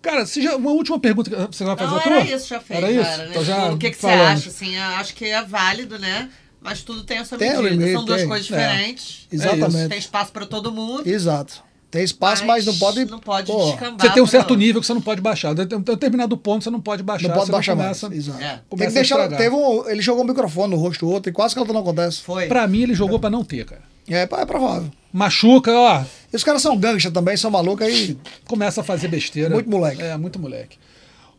[0.00, 1.28] Cara, você já, uma última pergunta.
[1.30, 2.12] que Você vai fazer Não, a tua?
[2.20, 2.78] era isso, já fez.
[2.82, 3.02] Era isso?
[3.10, 3.28] Cara, né?
[3.30, 4.48] Então já o que, que você acha?
[4.48, 6.30] Assim, eu acho que é válido, né?
[6.60, 7.70] Mas tudo tem a sua Tem o medida.
[7.70, 8.28] limite, São duas tem.
[8.28, 8.56] coisas É.
[8.56, 9.26] diferentes.
[9.30, 9.88] Exatamente.
[9.88, 11.06] Tem espaço para todo mundo.
[11.08, 11.62] Exato.
[11.90, 13.04] Tem espaço, mas, não pode.
[13.06, 14.06] Não pode pô, descambar.
[14.06, 14.58] Você tem um certo não.
[14.58, 15.54] nível que você não pode baixar.
[15.54, 17.28] De um determinado ponto você não pode baixar.
[17.28, 17.98] Não pode baixar mais.
[17.98, 18.42] começa, Exato.
[18.42, 18.60] É.
[18.76, 19.28] Tem que deixar.
[19.28, 21.72] Teve um, ele jogou um microfone no rosto do outro e quase que a luta
[21.72, 22.20] não acontece.
[22.20, 22.46] Foi.
[22.46, 23.82] Pra mim, ele jogou pra não ter, cara.
[24.06, 24.90] É, é provável.
[25.12, 26.04] Machuca, ó.
[26.30, 28.18] E os caras são gangsta também, são malucos aí.
[28.46, 29.50] começa a fazer besteira.
[29.50, 30.02] Muito moleque.
[30.02, 30.78] É, muito moleque.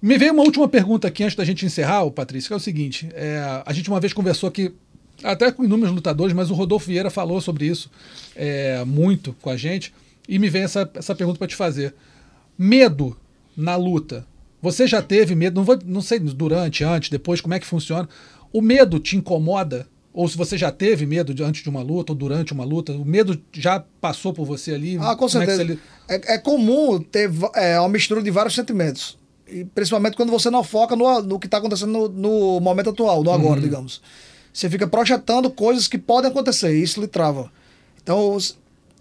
[0.02, 2.60] Me veio uma última pergunta aqui antes da gente encerrar, ô Patrício, que é o
[2.60, 4.74] seguinte: é, a gente uma vez conversou aqui,
[5.24, 7.92] até com inúmeros lutadores, mas o Rodolfo Vieira falou sobre isso
[8.36, 9.94] é, muito com a gente,
[10.30, 11.94] e me vem essa, essa pergunta para te fazer.
[12.58, 13.18] Medo
[13.56, 14.26] na luta.
[14.62, 15.56] Você já teve medo?
[15.56, 18.08] Não, vou, não sei durante, antes, depois, como é que funciona.
[18.52, 19.88] O medo te incomoda?
[20.14, 22.92] Ou se você já teve medo de- antes de uma luta ou durante uma luta,
[22.94, 24.98] o medo já passou por você ali?
[25.00, 25.58] Ah, com é que certeza.
[25.58, 29.18] você li- É, é comum ter é, uma mistura de vários sentimentos.
[29.48, 33.24] E principalmente quando você não foca no, no que está acontecendo no, no momento atual,
[33.24, 33.36] no Uhum.
[33.36, 34.02] agora, digamos.
[34.52, 37.52] Você fica projetando coisas que podem acontecer e isso lhe trava.
[38.02, 38.36] Então,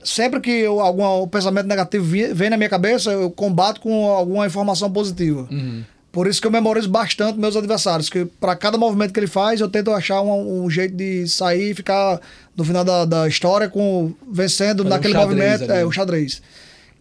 [0.03, 4.47] sempre que eu, algum o pensamento negativo vem na minha cabeça, eu combato com alguma
[4.47, 5.47] informação positiva.
[5.51, 5.85] Uhum.
[6.11, 9.61] Por isso que eu memorizo bastante meus adversários, que para cada movimento que ele faz,
[9.61, 12.21] eu tento achar um, um jeito de sair e ficar
[12.57, 15.83] no final da, da história com vencendo um naquele xadrez movimento, ali.
[15.83, 16.43] é, o xadrez.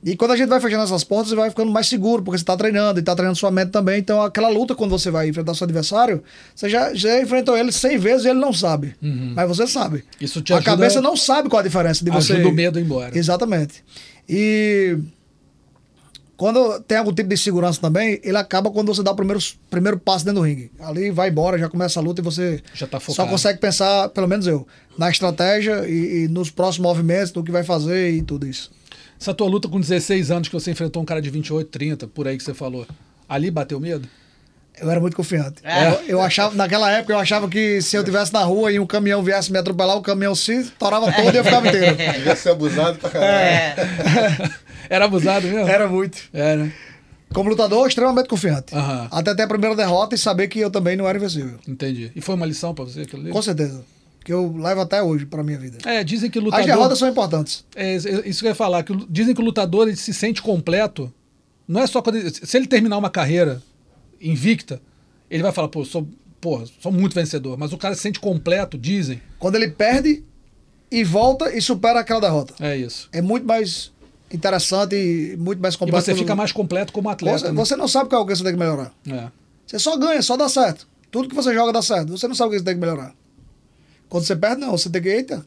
[0.09, 2.43] E quando a gente vai fechando essas portas, você vai ficando mais seguro, porque você
[2.43, 3.99] está treinando e está treinando sua mente também.
[3.99, 6.23] Então, aquela luta, quando você vai enfrentar seu adversário,
[6.55, 8.95] você já, já enfrentou ele 100 vezes e ele não sabe.
[9.35, 9.97] Mas você sabe.
[9.97, 10.03] Uhum.
[10.21, 12.33] Isso te a ajuda- cabeça não sabe qual a diferença de você.
[12.33, 13.17] Ajuda o medo a embora.
[13.17, 13.83] Exatamente.
[14.29, 14.97] E
[16.35, 19.41] quando tem algum tipo de segurança também, ele acaba quando você dá o primeiro,
[19.71, 20.71] primeiro passo dentro do ringue.
[20.79, 23.29] Ali vai embora, já começa a luta e você Já tá só focado.
[23.29, 27.63] consegue pensar, pelo menos eu, na estratégia e, e nos próximos movimentos, no que vai
[27.63, 28.71] fazer e tudo isso.
[29.19, 32.27] Essa tua luta com 16 anos que você enfrentou um cara de 28, 30, por
[32.27, 32.85] aí que você falou.
[33.27, 34.07] Ali bateu medo?
[34.79, 35.55] Eu era muito confiante.
[35.63, 35.87] É.
[35.87, 38.85] Eu, eu achava, naquela época, eu achava que se eu estivesse na rua e um
[38.85, 41.95] caminhão viesse me atropelar, o caminhão se torava todo e eu ficava inteiro.
[42.13, 43.31] Devia ser abusado pra caralho.
[43.33, 43.75] É.
[44.89, 45.67] Era abusado mesmo?
[45.67, 46.17] Era muito.
[46.31, 46.71] Era.
[47.33, 48.73] Como lutador, extremamente confiante.
[48.73, 49.07] Aham.
[49.11, 51.59] Até ter a primeira derrota e saber que eu também não era invencível.
[51.67, 52.09] Entendi.
[52.15, 53.31] E foi uma lição pra você aquilo ali?
[53.31, 53.83] Com certeza.
[54.27, 55.77] Que eu levo até hoje pra minha vida.
[55.89, 56.65] É, dizem que As lutador.
[56.65, 57.63] derrotas são importantes.
[57.73, 61.09] É, isso que eu ia falar, que dizem que o lutador ele se sente completo.
[61.65, 62.17] Não é só quando.
[62.17, 63.63] ele- se ele terminar uma carreira
[64.19, 64.81] invicta,
[65.31, 66.05] ele vai falar, pô, sou,
[66.41, 67.57] pô, sou muito vencedor.
[67.57, 69.21] Mas o cara se sente completo, dizem.
[69.39, 70.25] Quando ele perde
[70.91, 72.53] e volta e supera aquela derrota.
[72.59, 73.07] É isso.
[73.13, 73.93] É muito mais
[74.29, 76.03] interessante e muito mais E completo.
[76.03, 77.37] você fica mais completo como atleta.
[77.39, 77.53] Você, né?
[77.53, 78.91] você não sabe qual é o que você tem que melhorar.
[79.09, 79.29] É.
[79.65, 80.85] Você só ganha, só dá certo.
[81.09, 82.09] Tudo que você joga dá certo.
[82.17, 83.13] Você não sabe o que você tem que melhorar.
[84.09, 84.71] Quando você perde, não.
[84.71, 85.45] Você tem que, eita,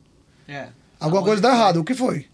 [0.49, 0.69] É.
[0.99, 1.79] alguma coisa dá errado.
[1.81, 2.27] O que foi?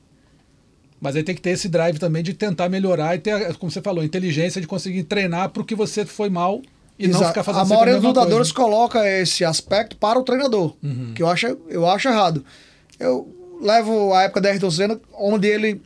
[1.01, 3.83] Mas aí tem que ter esse drive também de tentar melhorar e ter, como você
[3.83, 6.63] falou, inteligência de conseguir treinar pro que você foi mal
[6.99, 8.69] e não ficar fazendo a maioria dos lutadores coisa.
[8.71, 8.77] Uhum.
[8.79, 10.75] coloca esse aspecto para o treinador,
[11.15, 12.43] que eu acho, eu acho errado.
[12.99, 15.83] Eu levo a época da Ayrton Senna, onde ele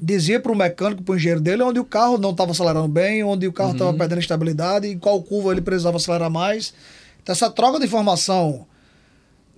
[0.00, 3.22] dizia para o mecânico, para o engenheiro dele, onde o carro não estava acelerando bem,
[3.22, 3.76] onde o carro Uhum.
[3.76, 6.74] estava perdendo estabilidade, em qual curva ele precisava acelerar mais.
[7.22, 8.66] Então, essa troca de informação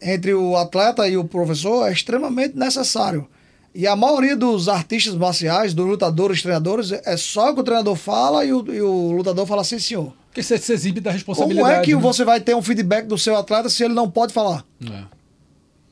[0.03, 3.27] entre o atleta e o professor é extremamente necessário.
[3.75, 8.45] E a maioria dos artistas marciais, dos lutadores, treinadores, é só que o treinador fala
[8.45, 10.13] e o, e o lutador fala assim, senhor.
[10.27, 11.75] Porque você se exibe da Como responsabilidade.
[11.75, 12.01] é que né?
[12.01, 14.65] você vai ter um feedback do seu atleta se ele não pode falar?
[14.85, 15.03] É.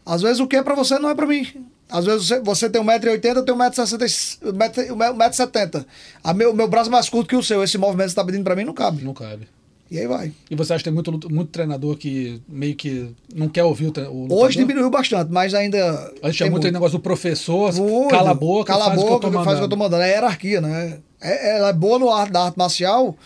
[0.04, 1.46] Às vezes o que é pra você não é pra mim.
[1.88, 5.86] Às vezes você, você tem 1,80m, eu tenho 1,70m.
[6.50, 7.62] O meu, braço é mais curto que o seu.
[7.62, 9.02] Esse movimento que você tá pedindo pra mim não cabe.
[9.02, 9.48] Não cabe.
[9.91, 10.32] E aí vai.
[10.51, 13.91] E você acha que tem muito, muito treinador que meio que não quer ouvir o,
[13.91, 14.26] tre- o?
[14.30, 15.78] Hoje diminuiu bastante, mas ainda.
[16.22, 18.11] Antes tinha tem muito negócio do professor, Muito.
[18.11, 19.68] cala a boca, cala a faz boca, o que eu tô faz o que eu
[19.70, 20.03] tô mandando.
[20.03, 20.99] É hierarquia, né?
[21.20, 23.16] É, ela é boa no arte, da arte marcial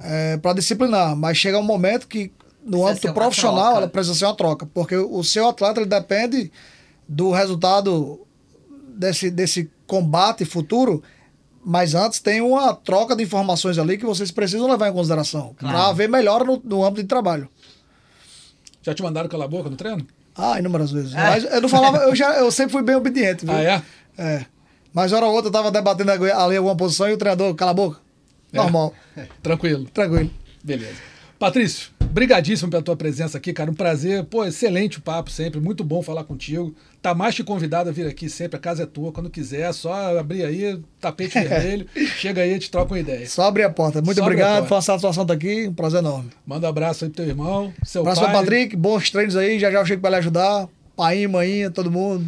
[0.00, 2.30] é, para disciplinar, mas chega um momento que
[2.64, 3.76] no Precisa âmbito profissional troca.
[3.78, 6.50] ela precisa ser uma troca, porque o seu atleta ele depende
[7.08, 8.20] do resultado
[8.96, 11.02] desse, desse combate futuro.
[11.68, 15.52] Mas antes tem uma troca de informações ali que vocês precisam levar em consideração.
[15.58, 17.48] Para haver melhora no, no âmbito de trabalho.
[18.82, 20.06] Já te mandaram calar a boca no treino?
[20.36, 21.12] Ah, inúmeras vezes.
[21.12, 23.44] Mas eu não falava, eu, já, eu sempre fui bem obediente.
[23.44, 23.52] Viu?
[23.52, 23.82] Ah, é?
[24.16, 24.46] É.
[24.92, 27.74] Mas hora ou outra eu tava debatendo ali alguma posição e o treinador, cala a
[27.74, 27.98] boca.
[28.52, 28.58] É.
[28.58, 28.94] Normal,
[29.42, 29.86] Tranquilo.
[29.92, 30.30] tranquilo.
[30.62, 30.94] Beleza.
[31.36, 33.70] Patrício, brigadíssimo pela tua presença aqui, cara.
[33.70, 34.24] Um prazer.
[34.24, 35.60] Pô, excelente o papo sempre.
[35.60, 36.74] Muito bom falar contigo.
[37.06, 38.56] Tá mais que convidado a vir aqui sempre.
[38.56, 39.12] A casa é tua.
[39.12, 41.86] Quando quiser, é só abrir aí, tapete vermelho.
[42.18, 43.28] Chega aí, te troca uma ideia.
[43.28, 44.02] Só abrir a porta.
[44.02, 46.30] Muito Só obrigado, foi uma satisfação estar aqui, um prazer enorme.
[46.44, 48.34] Manda um abraço aí pro teu irmão, seu abraço pai.
[48.34, 50.66] ao Patrick, bons treinos aí, já já eu chego pra lhe ajudar.
[50.96, 52.26] Pai, mãinha, todo mundo.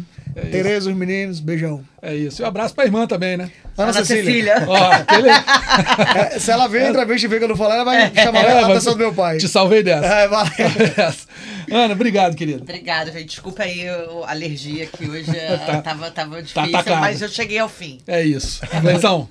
[0.49, 1.83] Tereza, os meninos, beijão.
[2.01, 2.41] É isso.
[2.41, 3.51] E um abraço pra irmã também, né?
[3.81, 4.55] Ana Ana Cecília.
[4.59, 4.65] Cecília.
[4.67, 5.29] Ó, aquele...
[6.35, 8.43] É, se ela vê a entrevista e vê que eu não falei, ela vai chamar
[8.43, 9.37] É, a atenção do meu pai.
[9.37, 10.05] Te salvei dessa.
[10.05, 10.51] É, valeu.
[11.71, 12.63] Ana, obrigado, querido.
[12.63, 13.27] Obrigada, gente.
[13.27, 16.99] Desculpa aí a alergia que hoje eh, Tá- tava, tava difícil, atacado.
[16.99, 17.99] mas eu cheguei ao fim.
[18.07, 18.61] É isso.
[18.81, 19.27] Gleison,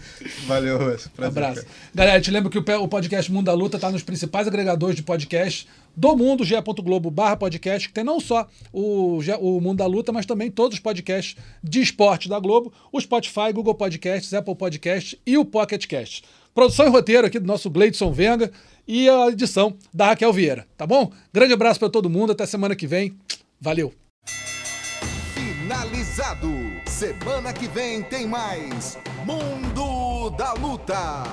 [0.46, 1.10] Valeu, Russo.
[1.18, 1.64] um abraço.
[1.94, 5.66] Galera, te lembro que o podcast Mundo da Luta tá nos principais agregadores de podcast
[5.96, 10.24] do mundo, ge.globo barra podcast, que tem não só o, o Mundo da Luta, mas
[10.24, 15.36] também todos os podcasts de esporte da Globo, o Spotify, Google Podcasts, Apple Podcasts e
[15.36, 16.24] o Pocket Cast.
[16.54, 18.50] Produção e roteiro aqui do nosso Gleidson Venga
[18.86, 21.12] e a edição da Raquel Vieira, tá bom?
[21.32, 23.16] Grande abraço para todo mundo, até semana que vem.
[23.60, 23.92] Valeu!
[25.34, 26.48] Finalizado.
[26.86, 31.24] Semana que vem tem mais Mundo da Luta.